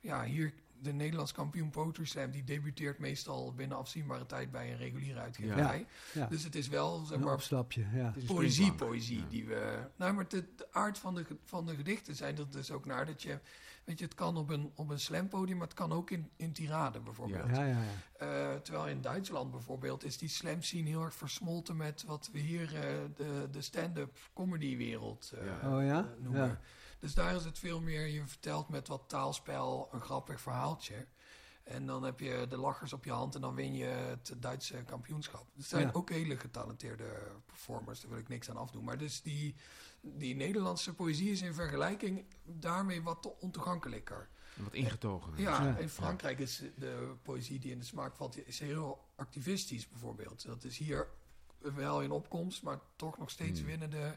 [0.00, 4.76] ja, hier de Nederlands kampioen Poetry Slam, die debuteert meestal binnen afzienbare tijd bij een
[4.76, 5.86] reguliere uitgeverij.
[6.12, 6.26] Ja.
[6.26, 8.14] Dus het is wel, zeg Een maar, opstapje, ja.
[8.26, 9.26] Poëzie, poëzie Ja.
[9.28, 9.90] die we.
[9.96, 13.06] Nou, maar de, de aard van de, van de gedichten zijn er dus ook naar
[13.06, 13.40] dat je.
[13.84, 16.52] Weet je, het kan op een, op een slampodium, maar het kan ook in, in
[16.52, 17.50] tirade bijvoorbeeld.
[17.56, 17.84] Ja, ja, ja.
[18.52, 22.38] Eh, terwijl in Duitsland bijvoorbeeld is die slam scene heel erg versmolten met wat we
[22.38, 25.76] hier eh, de, de stand-up comedy wereld eh, Ja.
[25.76, 26.08] Oh ja?
[26.18, 26.46] noemen.
[26.46, 26.60] Ja.
[26.98, 31.06] Dus daar is het veel meer, je vertelt met wat taalspel een grappig verhaaltje.
[31.64, 34.82] En dan heb je de lachers op je hand en dan win je het Duitse
[34.86, 35.46] kampioenschap.
[35.56, 35.90] Er zijn Ja.
[35.92, 37.04] ook hele getalenteerde
[37.46, 38.84] performers, daar wil ik niks aan afdoen.
[38.84, 39.54] Maar dus die,
[40.04, 44.28] die Nederlandse poëzie is in vergelijking daarmee wat te ontoegankelijker.
[44.56, 45.32] Wat ingetogen.
[45.36, 45.76] Ja, Ja.
[45.76, 50.46] in Frankrijk is de poëzie die in de smaak valt, is heel activistisch bijvoorbeeld.
[50.46, 51.08] Dat is hier
[51.58, 53.68] wel in opkomst, maar toch nog steeds Hmm.
[53.68, 54.14] winnen de,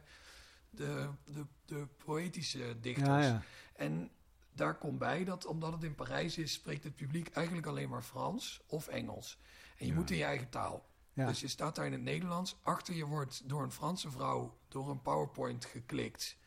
[0.70, 3.08] de, de, de poëtische dichters.
[3.08, 3.42] Ja, ja.
[3.76, 4.12] En
[4.54, 8.02] daar komt bij dat omdat het in Parijs is, spreekt het publiek eigenlijk alleen maar
[8.04, 9.40] Frans of Engels.
[9.78, 9.98] En je Ja.
[9.98, 10.86] moet in je eigen taal.
[11.14, 11.28] Ja.
[11.28, 12.56] Dus je staat daar in het Nederlands.
[12.62, 16.38] Achter je wordt door een Franse vrouw door een PowerPoint geklikt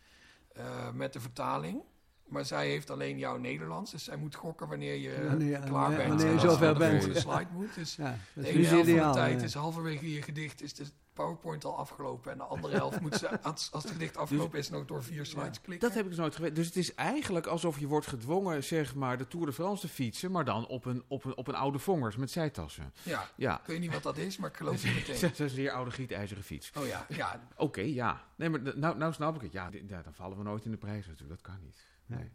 [0.52, 1.82] eh, met de vertaling.
[2.30, 3.90] Maar zij heeft alleen jouw Nederlands.
[3.90, 6.08] Dus zij moet gokken wanneer je Wanneer- klaar bent.
[6.08, 7.02] wanneer je zover de bent.
[7.16, 7.74] slide moet.
[7.74, 8.16] Dus ja.
[8.32, 9.12] De is ene van ideaal.
[9.12, 9.46] de tijd ja.
[9.46, 12.32] is halverwege je gedicht is de PowerPoint al afgelopen.
[12.32, 15.26] En de andere helft moet ze, als, als het gedicht afgelopen is, nog door vier
[15.26, 15.86] slides klikken.
[15.88, 16.54] Dat heb ik dus nooit geweten.
[16.54, 19.92] Dus het is eigenlijk alsof je wordt gedwongen, zeg maar, de Tour de France te
[19.92, 22.92] fietsen, maar dan op een, op een, op een oude vongers met zijtassen.
[23.02, 23.60] Ja, Ja.
[23.60, 25.20] ik weet niet wat dat is, maar ik geloof je meteen.
[25.20, 26.70] Dat is een zeer oude gietijzeren fiets.
[26.78, 27.40] Oh ja, ja.
[27.56, 28.24] Oké, ja.
[28.36, 29.52] Nee, maar nou, nou snap ik het.
[29.52, 31.42] Ja, dan vallen we nooit in de prijs natuurlijk.
[31.42, 31.88] Dat kan niet.
[32.10, 32.30] Nee.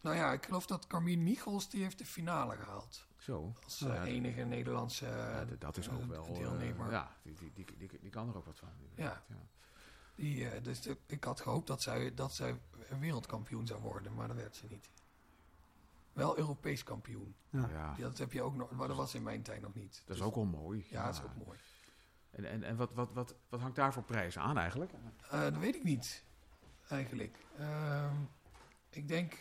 [0.00, 3.06] Nou ja, ik geloof dat Carmine Michels, die heeft de finale gehaald.
[3.16, 3.52] Zo.
[3.64, 6.26] Als Nou eh, ja, enige Nederlandse ja, dat is ook eh, wel...
[6.26, 6.90] eh, deelnemer.
[6.90, 8.68] ja, die, die, die, die, die kan er ook wat van.
[8.90, 9.34] inderdaad, ja.
[10.14, 12.60] Die, eh, dus ik had gehoopt dat zij, dat zij
[13.00, 14.88] wereldkampioen zou worden, maar dat werd ze niet.
[16.12, 17.34] Wel Europees kampioen.
[17.50, 17.68] Ja.
[17.68, 19.92] Ja, Ja, dat heb je ook nog, maar dat was in mijn tijd nog niet.
[19.92, 20.86] dat is Dus- ook wel mooi.
[20.90, 21.58] Ja, dat is ook mooi.
[22.30, 24.92] En, en, en wat, wat, wat, wat hangt daar voor prijzen aan eigenlijk?
[25.30, 26.24] Eh, dat weet ik niet,
[26.88, 27.36] eigenlijk.
[27.58, 28.14] Ehm,
[28.96, 29.34] ik, denk,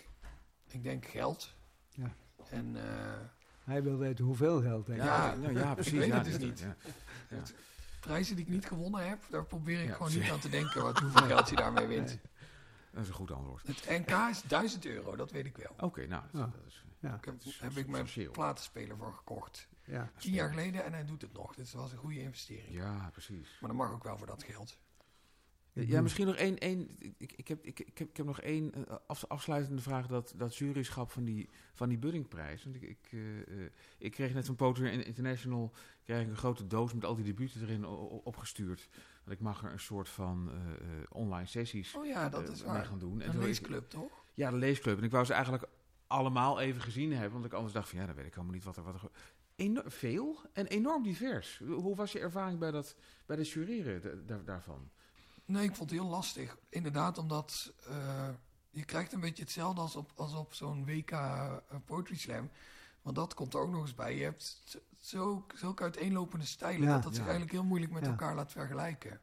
[0.68, 1.53] ik denk geld.
[1.89, 2.14] Ja.
[2.49, 3.14] En eh,
[3.64, 4.86] Hij wil weten hoeveel geld.
[4.86, 5.06] Denk ik.
[5.06, 5.91] Ja, ja, ja, precies.
[5.93, 6.60] weet ja, het dus dit- niet.
[6.60, 6.76] ja.
[7.30, 7.41] Ja.
[7.99, 10.82] prijzen die ik niet gewonnen heb, daar probeer ik Ja, gewoon niet aan te denken
[10.84, 12.20] wat, hoeveel geld je daarmee wint.
[12.91, 13.68] Dat is een goed antwoord.
[13.68, 15.74] Het NK is 1000 euro, dat weet ik wel.
[15.80, 16.39] Oké, nou, Ja.
[16.39, 16.84] dat is...
[16.99, 17.10] Ja.
[17.12, 19.68] Daar heb, dat is heb ik mijn platenspeler voor gekocht.
[19.84, 20.12] Ja.
[20.18, 21.56] Tien jaar geleden en hij doet het nog.
[21.56, 22.74] Dus dat was een goede investering.
[22.76, 23.58] Ja, precies.
[23.60, 24.78] Maar dat mag ook wel voor dat geld.
[25.84, 26.57] Ja, misschien nog één.
[26.57, 30.07] één ik, ik, heb, ik, ik, heb, ik heb nog één eh, af, afsluitende vraag.
[30.07, 32.63] Dat, dat juryschap van die, van die Buddingprijs.
[32.63, 35.71] Want ik, ik, eh, eh, ik kreeg net van Poetry International
[36.03, 37.86] kreeg ik een grote doos met al die debuten erin
[38.23, 38.89] opgestuurd.
[39.23, 40.51] Want ik mag er een soort van
[41.09, 43.21] online sessies Oh ja, dat is mee gaan doen.
[43.21, 44.23] En Een ik- leesclub, toch?
[44.34, 44.97] Ja, de leesclub.
[44.97, 45.65] En ik wou ze eigenlijk
[46.07, 47.32] allemaal even gezien hebben.
[47.34, 48.84] Want ik anders dacht van ja, dan weet ik helemaal niet wat er...
[48.84, 49.09] Wat er
[49.55, 51.61] Enorm, veel en enorm divers.
[51.67, 52.95] Hoe was je ervaring bij, dat,
[53.26, 54.89] bij de jureren da- daar- daarvan?
[55.46, 56.58] Nee, ik vond het heel lastig.
[56.70, 58.30] Inderdaad, omdat eh,
[58.70, 61.54] je krijgt een beetje hetzelfde als op, als op zo'n WK eh,
[61.86, 62.50] Poetry Slam.
[63.02, 64.16] Want dat komt er ook nog eens bij.
[64.18, 64.62] Je hebt
[65.00, 66.93] zo, zulke uiteenlopende stijlen Ja.
[66.93, 68.10] dat dat zich eigenlijk heel moeilijk met Ja.
[68.10, 69.22] elkaar laat vergelijken.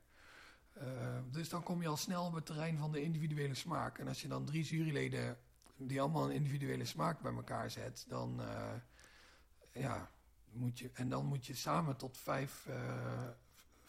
[0.72, 0.86] Eh,
[1.30, 3.98] dus dan kom je al snel op het terrein van de individuele smaak.
[3.98, 5.38] En als je dan drie juryleden
[5.76, 8.40] die allemaal een individuele smaak bij elkaar zet, dan
[9.72, 10.10] ja,
[10.50, 10.90] moet je.
[10.94, 12.68] En dan moet je samen tot vijf,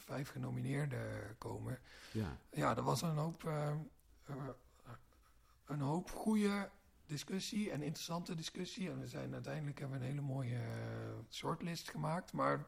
[0.04, 1.80] vijf genomineerden komen.
[2.12, 2.38] Ja.
[2.50, 3.70] Ja, er was een hoop, eh,
[4.26, 4.36] eh,
[5.66, 6.70] een hoop goede
[7.06, 8.90] discussie en interessante discussie.
[8.90, 10.64] En we zijn uiteindelijk hebben we een hele mooie eh,
[11.30, 12.34] shortlist gemaakt.
[12.34, 12.66] Maar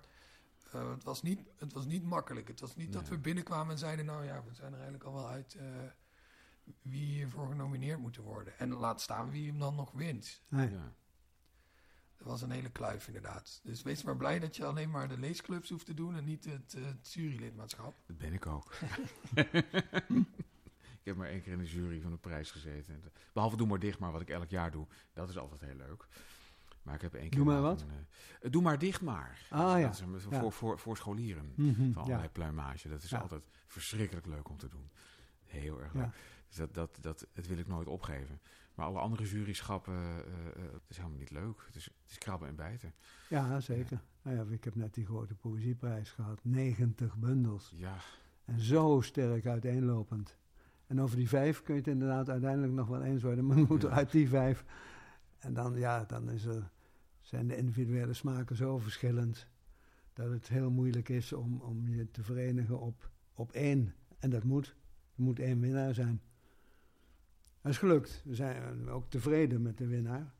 [0.72, 2.48] eh, het, was niet, het was niet makkelijk.
[2.48, 4.06] Het was niet dat we binnenkwamen en zeiden...
[4.06, 5.66] nou ja, we zijn er eigenlijk al wel uit eh,
[6.82, 8.58] wie hiervoor genomineerd moeten worden.
[8.60, 10.42] En laat staan wie hem dan nog wint.
[10.48, 10.70] Nee.
[10.72, 10.94] ja.
[12.18, 13.60] Dat was een hele kluif inderdaad.
[13.64, 16.16] Dus wees maar blij dat je alleen maar de leesclubs hoeft te doen...
[16.16, 17.96] en niet het, eh, het jurylidmaatschap.
[18.06, 18.74] Dat ben ik ook.
[21.00, 23.04] ik heb maar één keer in de jury van de prijs gezeten.
[23.34, 24.88] Behalve Doe maar dicht, maar wat ik elk jaar doe.
[25.14, 26.08] Dat is altijd heel leuk.
[26.82, 27.40] Maar ik heb één keer...
[27.44, 27.82] Doe maar wat?
[27.82, 28.08] een,
[28.42, 29.46] eh, doe maar dicht maar.
[29.50, 29.86] Ah, ja.
[29.86, 30.50] dat is een- voor, Ja.
[30.50, 31.54] voor, voor, scholieren.
[31.56, 32.30] Mhm, Van allerlei ja.
[32.30, 32.90] pluimage.
[32.90, 33.20] Dat is Ja.
[33.20, 34.90] altijd verschrikkelijk leuk om te doen.
[35.46, 36.00] Heel erg Ja.
[36.00, 36.14] leuk.
[36.48, 38.40] Dus dat, dat, dat, dat wil ik nooit opgeven.
[38.76, 41.64] Maar alle andere juryschappen, eh, eh, het is helemaal niet leuk.
[41.66, 42.94] Het is, het is krabben en bijten.
[43.30, 44.02] ja, zeker.
[44.22, 46.40] Nou ja, ik heb net die grote poëzieprijs gehad.
[46.44, 47.74] 90 bundels.
[47.76, 47.98] Ja,
[48.46, 50.38] En zo sterk uiteenlopend.
[50.88, 53.46] En over die vijf kun je het inderdaad uiteindelijk nog wel eens worden.
[53.46, 54.66] Maar moet er uit die vijf.
[55.38, 56.70] En dan, ja, dan is er,
[57.22, 59.48] zijn de individuele smaken zo verschillend.
[60.14, 63.94] Dat het heel moeilijk is om, om je te verenigen op, op één.
[64.20, 64.76] En dat moet.
[65.16, 66.22] Er moet één winnaar zijn.
[67.66, 68.22] Dat is gelukt.
[68.26, 70.34] We zijn ook tevreden met de winnaar.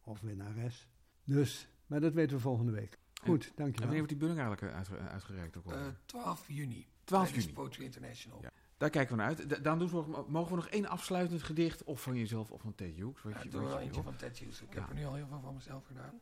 [0.00, 0.88] Of winnares.
[1.24, 2.98] Dus, maar dat weten we volgende week.
[3.22, 3.72] Goed, en dankjewel.
[3.74, 5.56] wanneer wordt die bunning eigenlijk eh, uitge- uitgereikt?
[5.56, 5.96] Ook Eh, alweer?
[6.06, 6.86] 12 juni.
[7.04, 7.52] 12 tijdens juni.
[7.58, 8.42] Poetry International.
[8.42, 8.50] Ja.
[8.76, 9.64] Daar kijken we naar uit.
[9.64, 13.22] Doen we mogen we nog één afsluitend gedicht, of van jezelf of van Ted Hughes.
[13.22, 14.60] Wat Ja, je, doe wel je eentje van Ted Hughes.
[14.62, 14.80] Ik Ja.
[14.80, 16.20] heb er nu al heel veel van mezelf gedaan.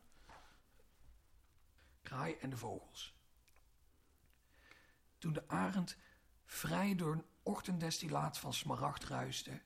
[2.01, 3.15] Kraai en de vogels.
[5.17, 5.97] Toen de arend
[6.45, 9.61] vrij door een ochtenddestillaat van smaragd ruiste.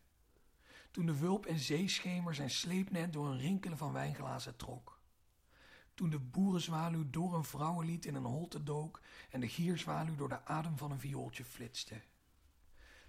[0.92, 5.02] Toen de wulp en zeeschemer zijn sleepnet door een rinkelen van wijnglazen trok.
[5.94, 10.46] Toen de boerenzwaluw door een vrouwenlied in een holte dook en de gierzwaluw door de
[10.46, 12.02] adem van een viooltje flitste.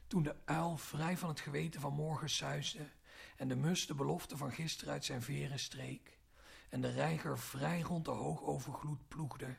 [0.06, 2.88] Toen de uil vrij van het geweten van morgen suisde
[3.36, 6.18] en de mus de belofte van gisteren uit zijn veren streek.
[6.68, 9.56] En de reiger vrij rond de hoogovergloed ploegde.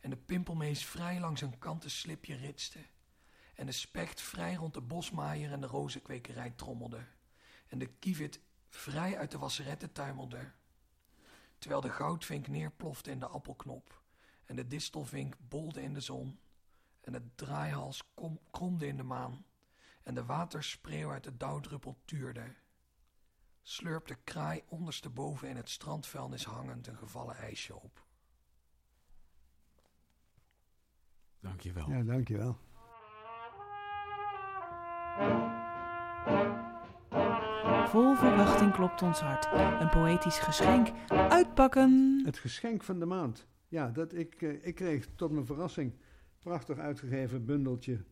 [0.00, 2.78] En de pimpelmees vrij langs een kanten slipje ritste.
[3.54, 7.06] En de specht vrij rond de bosmaaier en de rozenkwekerij trommelde.
[7.68, 10.50] En de kievit vrij uit de wasseretten tuimelde.
[11.58, 14.02] Terwijl de goudvink neerplofte in de appelknop.
[14.44, 16.38] En de distelvink bolde in de zon.
[17.00, 19.44] En de draaihals kom, kromde in de maan.
[20.02, 22.54] En de waterspreeuw uit de dauwdruppel tuurde
[23.68, 28.06] slurpt de kraai ondersteboven in het strandvuilnis hangend een gevallen ijsje op.
[31.40, 31.90] Dankjewel.
[31.90, 32.58] Ja, dankjewel.
[37.64, 39.48] Vol verwachting klopt ons hart.
[39.80, 40.88] Een poëtisch geschenk.
[41.08, 42.22] Uitpakken!
[42.24, 43.46] Het geschenk van de maand.
[43.68, 45.92] Ja, dat ik, eh, ik kreeg tot mijn verrassing
[46.38, 48.04] prachtig uitgegeven bundeltje.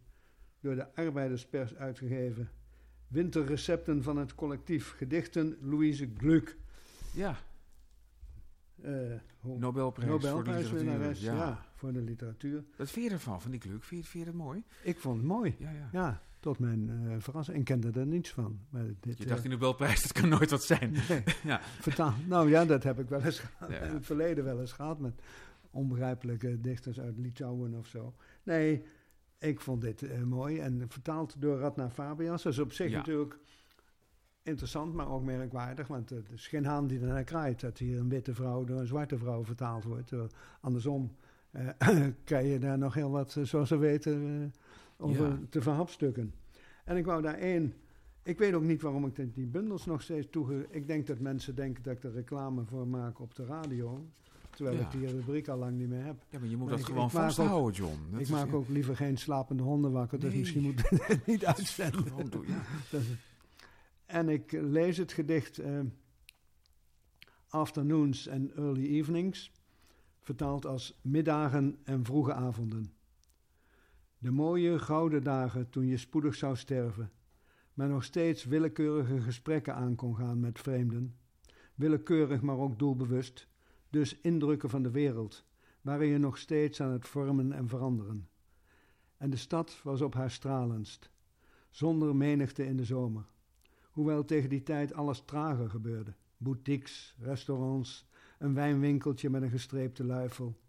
[0.60, 2.48] Door de arbeiderspers uitgegeven.
[3.08, 4.94] Winterrecepten van het collectief.
[4.96, 6.56] Gedichten Louise Gluck.
[7.14, 7.36] Ja,
[8.82, 8.92] Eh,
[9.40, 11.22] hoe- Nobelprijs, voor de literatuur.
[11.24, 11.34] ja.
[11.34, 11.64] Ja.
[11.74, 12.64] voor de literatuur.
[12.76, 13.82] Wat vind je ervan, van die kluk?
[13.82, 14.62] Vind je, vind je het mooi?
[14.82, 15.54] Ik vond het mooi.
[15.58, 15.88] Ja, ja.
[15.92, 17.58] Ja, tot mijn eh, verrassing.
[17.58, 18.60] Ik kende er niets van.
[18.70, 20.92] Maar dit, Je eh, dacht die Nobelprijs, dat kan nooit wat zijn.
[21.08, 21.60] nee, Ja.
[21.80, 22.14] vertaal.
[22.28, 23.70] Nou ja, dat heb ik wel eens gehad.
[23.70, 23.80] Ja.
[23.80, 25.22] In het verleden wel eens gehad met
[25.70, 28.14] onbegrijpelijke dichters uit Litouwen of zo.
[28.42, 28.82] Nee,
[29.38, 30.58] ik vond dit eh, mooi.
[30.58, 32.42] En vertaald door Radna Fabians.
[32.42, 32.96] Dat is op zich Ja.
[32.96, 33.38] natuurlijk
[34.42, 35.86] interessant, maar ook merkwaardig.
[35.86, 38.86] Want het is geen haan die ernaar kraait dat hier een witte vrouw door een
[38.86, 40.12] zwarte vrouw vertaald wordt.
[40.60, 41.16] Andersom
[41.50, 41.68] eh,
[42.24, 44.52] kan je daar nog heel wat, zoals we weten,
[44.96, 45.38] over Ja.
[45.50, 46.34] te verhapstukken.
[46.84, 47.74] En ik wou daar één...
[48.22, 50.66] Ik weet ook niet waarom ik die- bundels nog steeds toege...
[50.70, 54.06] Ik denk dat mensen denken dat ik er reclame voor maak op de radio.
[54.50, 54.84] Terwijl Ja.
[54.84, 56.24] ik die rubriek al lang niet meer heb.
[56.30, 57.98] Ja, maar je moet Maar dat ik- gewoon ik ook- vasthouden, John.
[58.10, 60.18] Dat ik maak ook liever geen slapende honden wakker.
[60.20, 60.38] Dus Nee.
[60.38, 62.02] misschien moet ik het niet uitzenden.
[62.06, 62.62] Gewoon doen, ja.
[62.90, 63.18] Dat is het.
[64.06, 65.80] En ik lees het gedicht eh,
[67.48, 69.52] Afternoons and Early Evenings,
[70.20, 72.92] vertaald als middagen en vroege avonden.
[74.18, 77.12] De mooie gouden dagen toen je spoedig zou sterven,
[77.74, 81.16] maar nog steeds willekeurige gesprekken aan kon gaan met vreemden.
[81.74, 83.48] Willekeurig, maar ook doelbewust,
[83.90, 85.44] dus indrukken van de wereld,
[85.80, 88.28] waren je nog steeds aan het vormen en veranderen.
[89.16, 91.10] En de stad was op haar stralendst,
[91.70, 93.26] zonder menigte in de zomer.
[93.90, 96.14] Hoewel tegen die tijd alles trager gebeurde.
[96.36, 98.08] Boutiques, restaurants,
[98.38, 100.60] een wijnwinkeltje met een gestreepte luifel.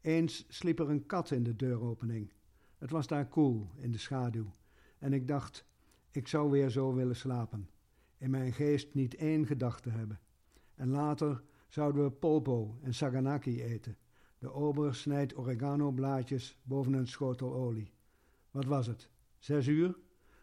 [0.00, 2.32] Eens sliep er een kat in de deuropening.
[2.78, 4.52] Het was daar koel, in de schaduw.
[4.98, 5.64] En ik dacht,
[6.10, 7.68] ik zou weer zo willen slapen.
[8.16, 10.20] In mijn geest niet één gedachte hebben.
[10.74, 13.96] En later zouden we polpo en saganaki eten.
[14.38, 17.92] De ober snijdt oregano-blaadjes boven een schotel olie.
[18.50, 19.10] Wat was het?
[19.38, 19.98] Zes uur?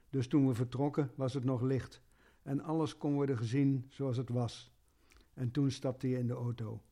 [0.10, 2.02] Dus toen we vertrokken was het nog licht
[2.46, 4.74] en alles kon worden gezien zoals het was.
[5.34, 6.84] En toen stapte je in de auto.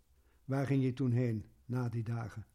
[0.46, 2.46] Waar ging je toen heen, na die dagen?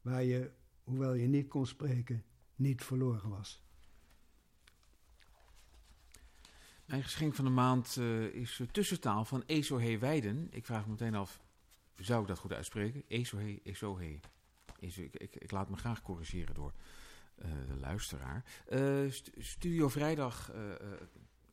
[0.00, 0.50] Waar je,
[0.84, 2.24] hoewel je niet kon spreken,
[2.58, 3.62] niet verloren was.
[6.84, 10.48] Mijn geschenk van de maand eh, is uh, tussentaal van Ezohe Weiden.
[10.50, 11.40] Ik vraag me meteen af,
[11.96, 13.02] zou ik dat goed uitspreken?
[13.08, 14.20] Ezohe, Ezohe.
[14.78, 16.72] Ezo, ik, ik, ik laat me graag corrigeren door
[17.36, 18.44] uh, de luisteraar.
[18.68, 20.72] Uh, st Studio Vrijdag, uh,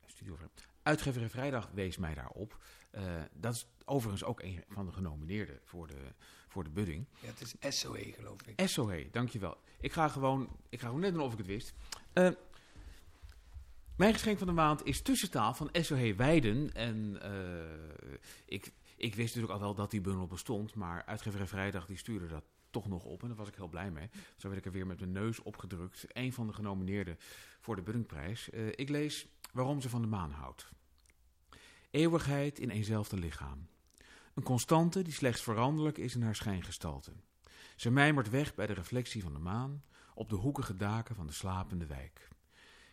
[0.06, 2.58] Studio Vrijdag, Uitgeverij Vrijdag wees mij daarop.
[2.92, 3.04] Eh,
[3.34, 6.14] dat is overigens ook een van de genomineerden voor de,
[6.56, 7.06] voor de budding.
[7.20, 8.68] Ja, het is SOE, geloof ik.
[8.68, 9.58] SOE, dankjewel.
[9.80, 11.74] Ik ga gewoon, ik ga gewoon net doen of ik het wist.
[12.14, 12.30] Eh,
[13.98, 16.74] mijn geschenk van de maand is tussentaal van SOE Weiden.
[16.74, 21.86] En eh, ik, ik wist natuurlijk al wel dat die bundel bestond, maar uitgeverij Vrijdag
[21.86, 23.22] die stuurde dat toch nog op.
[23.22, 24.10] En daar was ik heel blij mee.
[24.38, 26.06] Zo werd ik er weer met mijn neus opgedrukt.
[26.08, 27.18] Een van de genomineerden
[27.62, 28.50] voor de Buddingprijs.
[28.50, 30.70] Eh, ik lees Waarom ze van de maan houdt.
[31.92, 33.68] Eeuwigheid in eenzelfde lichaam.
[34.36, 37.12] Een constante die slechts veranderlijk is in haar schijngestalte.
[37.76, 39.84] Ze mijmert weg bij de reflectie van de maan
[40.14, 42.28] op de hoekige daken van de slapende wijk.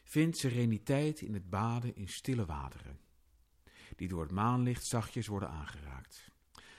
[0.05, 3.01] Vindt sereniteit in het baden in stille wateren,
[3.97, 6.31] die door het maanlicht zachtjes worden aangeraakt.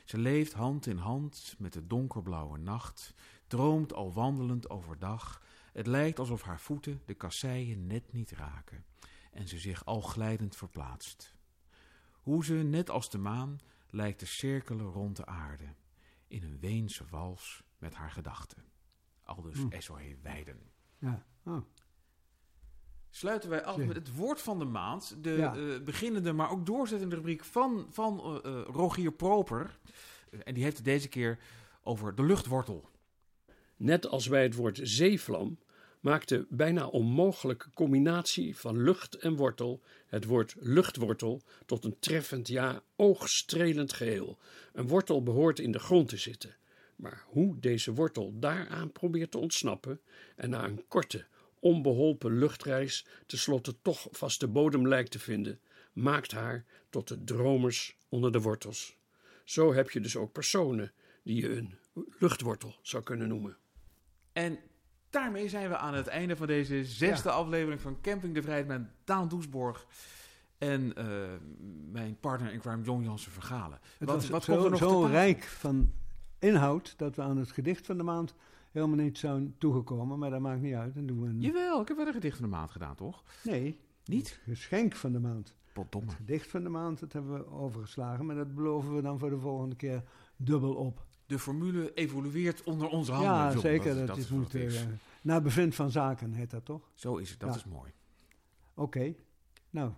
[0.06, 3.14] Ze leeft hand in hand met de donkerblauwe nacht,
[3.48, 5.42] droomt al wandelend overdag.
[5.74, 8.86] Het lijkt alsof haar voeten de kasseien net niet raken
[9.32, 11.34] en ze zich al glijdend verplaatst.
[12.12, 13.60] Hoe ze, net als de maan,
[13.94, 15.64] lijkt te cirkelen rond de aarde,
[16.28, 18.64] in een Weense wals met haar gedachten.
[19.24, 19.80] Aldus Hm.
[19.82, 20.60] SOE Weiden.
[20.98, 21.26] Ja.
[21.46, 21.62] Oh.
[23.10, 25.24] Sluiten wij af met het woord van de maand.
[25.24, 25.56] De Ja.
[25.56, 29.80] eh, beginnende, maar ook doorzettende rubriek van, van eh, eh, Rogier Proper.
[30.44, 31.40] En die heeft het deze keer
[31.84, 32.90] over de luchtwortel.
[33.78, 35.58] Net als bij het woord zeevlam
[36.04, 42.48] maakt de bijna onmogelijke combinatie van lucht en wortel het woord luchtwortel tot een treffend,
[42.48, 44.38] ja, oogstrelend geheel.
[44.74, 46.56] Een wortel behoort in de grond te zitten.
[46.96, 50.02] Maar hoe deze wortel daaraan probeert te ontsnappen
[50.36, 51.26] en na een korte,
[51.60, 55.60] onbeholpen luchtreis tenslotte toch vaste bodem lijkt te vinden,
[55.94, 58.98] maakt haar tot de dromers onder de wortels.
[59.44, 60.92] Zo heb je dus ook personen
[61.24, 61.78] die je een
[62.20, 63.58] luchtwortel zou kunnen noemen.
[64.34, 64.60] En
[65.14, 68.82] daarmee zijn we aan het einde van deze zesde aflevering van Camping de Vrijheid met
[69.04, 69.88] Daan Doesborg.
[70.58, 71.06] En eh,
[71.92, 73.80] mijn partner in crime John Jansen Vergalen.
[73.98, 75.12] Het Wat- was wat zo, komt er nog zo te pas?
[75.12, 75.92] rijk van
[76.40, 78.36] inhoud dat we aan het gedicht van de maand
[78.72, 80.20] helemaal niet zijn toegekomen.
[80.20, 80.94] Maar dat maakt niet uit.
[80.96, 81.42] Dan doen we een...
[81.42, 83.24] Jawel, ik heb wel een gedicht van de maand gedaan, toch?
[83.44, 84.30] Nee, Niet?
[84.30, 85.56] het geschenk van de maand.
[85.74, 86.08] Potdomme.
[86.08, 88.26] Het gedicht van de maand, dat hebben we overgeslagen.
[88.26, 90.04] Maar dat beloven we dan voor de volgende keer
[90.36, 91.06] dubbel op.
[91.26, 93.32] De formule evolueert onder onze handen.
[93.32, 93.60] ja, John.
[93.60, 93.96] zeker.
[93.96, 94.82] Dat, Dat, is moet, het eh,
[95.22, 96.90] naar bevind van zaken heet dat toch?
[96.94, 97.56] Zo is het, dat Ja.
[97.56, 97.92] is mooi.
[98.74, 99.16] Oké,
[99.70, 99.92] nou,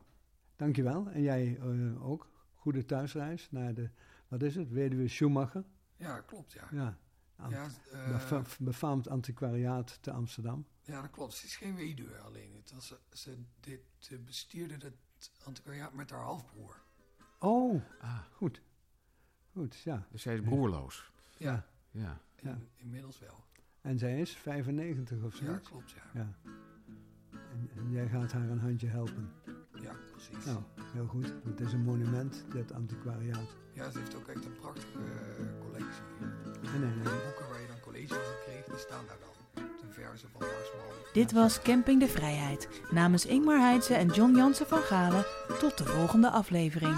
[0.55, 1.07] dankjewel.
[1.09, 2.27] En jij eh, ook.
[2.55, 3.89] Goede thuisreis naar de,
[4.27, 5.63] wat is het, Weduwe Schumacher.
[5.95, 6.67] Ja, klopt, ja.
[6.71, 6.97] Ja,
[7.35, 10.65] Ant- Ja, eh, befa- befaamd antiquariaat te Amsterdam.
[10.83, 11.33] ja, dat klopt.
[11.33, 12.55] Ze is geen weduwe alleen.
[12.55, 16.83] Het was, ze dit, ze bestuurde het antiquariaat met haar halfbroer.
[17.39, 18.61] Oh, Ah, goed.
[19.53, 20.07] Goed, ja.
[20.11, 21.11] dus zij is broerloos.
[21.37, 22.17] Ja, Ja.
[22.35, 22.57] in- Ja.
[22.75, 23.43] inmiddels wel.
[23.81, 25.69] En zij is 95 of Ja, zoiets.
[25.69, 26.01] klopt, ja.
[26.13, 26.33] Ja.
[27.31, 29.31] En, en jij gaat haar een handje helpen.
[29.81, 30.45] Ja, precies.
[30.45, 30.59] Nou,
[30.93, 31.33] heel goed.
[31.43, 33.55] Het is een monument, dit antiquariaat.
[33.73, 36.03] Ja, ze heeft ook echt een prachtige eh, collectie.
[36.61, 37.03] Nee, nee, nee.
[37.03, 39.63] De boeken waar je dan college over kreeg, die staan daar dan.
[39.81, 41.13] De verzen van Marsman.
[41.13, 42.81] Dit was Camping de Vrijheid.
[42.91, 45.25] Namens Ingmar Heitse en John Jansen van Galen.
[45.59, 46.95] Tot de volgende aflevering.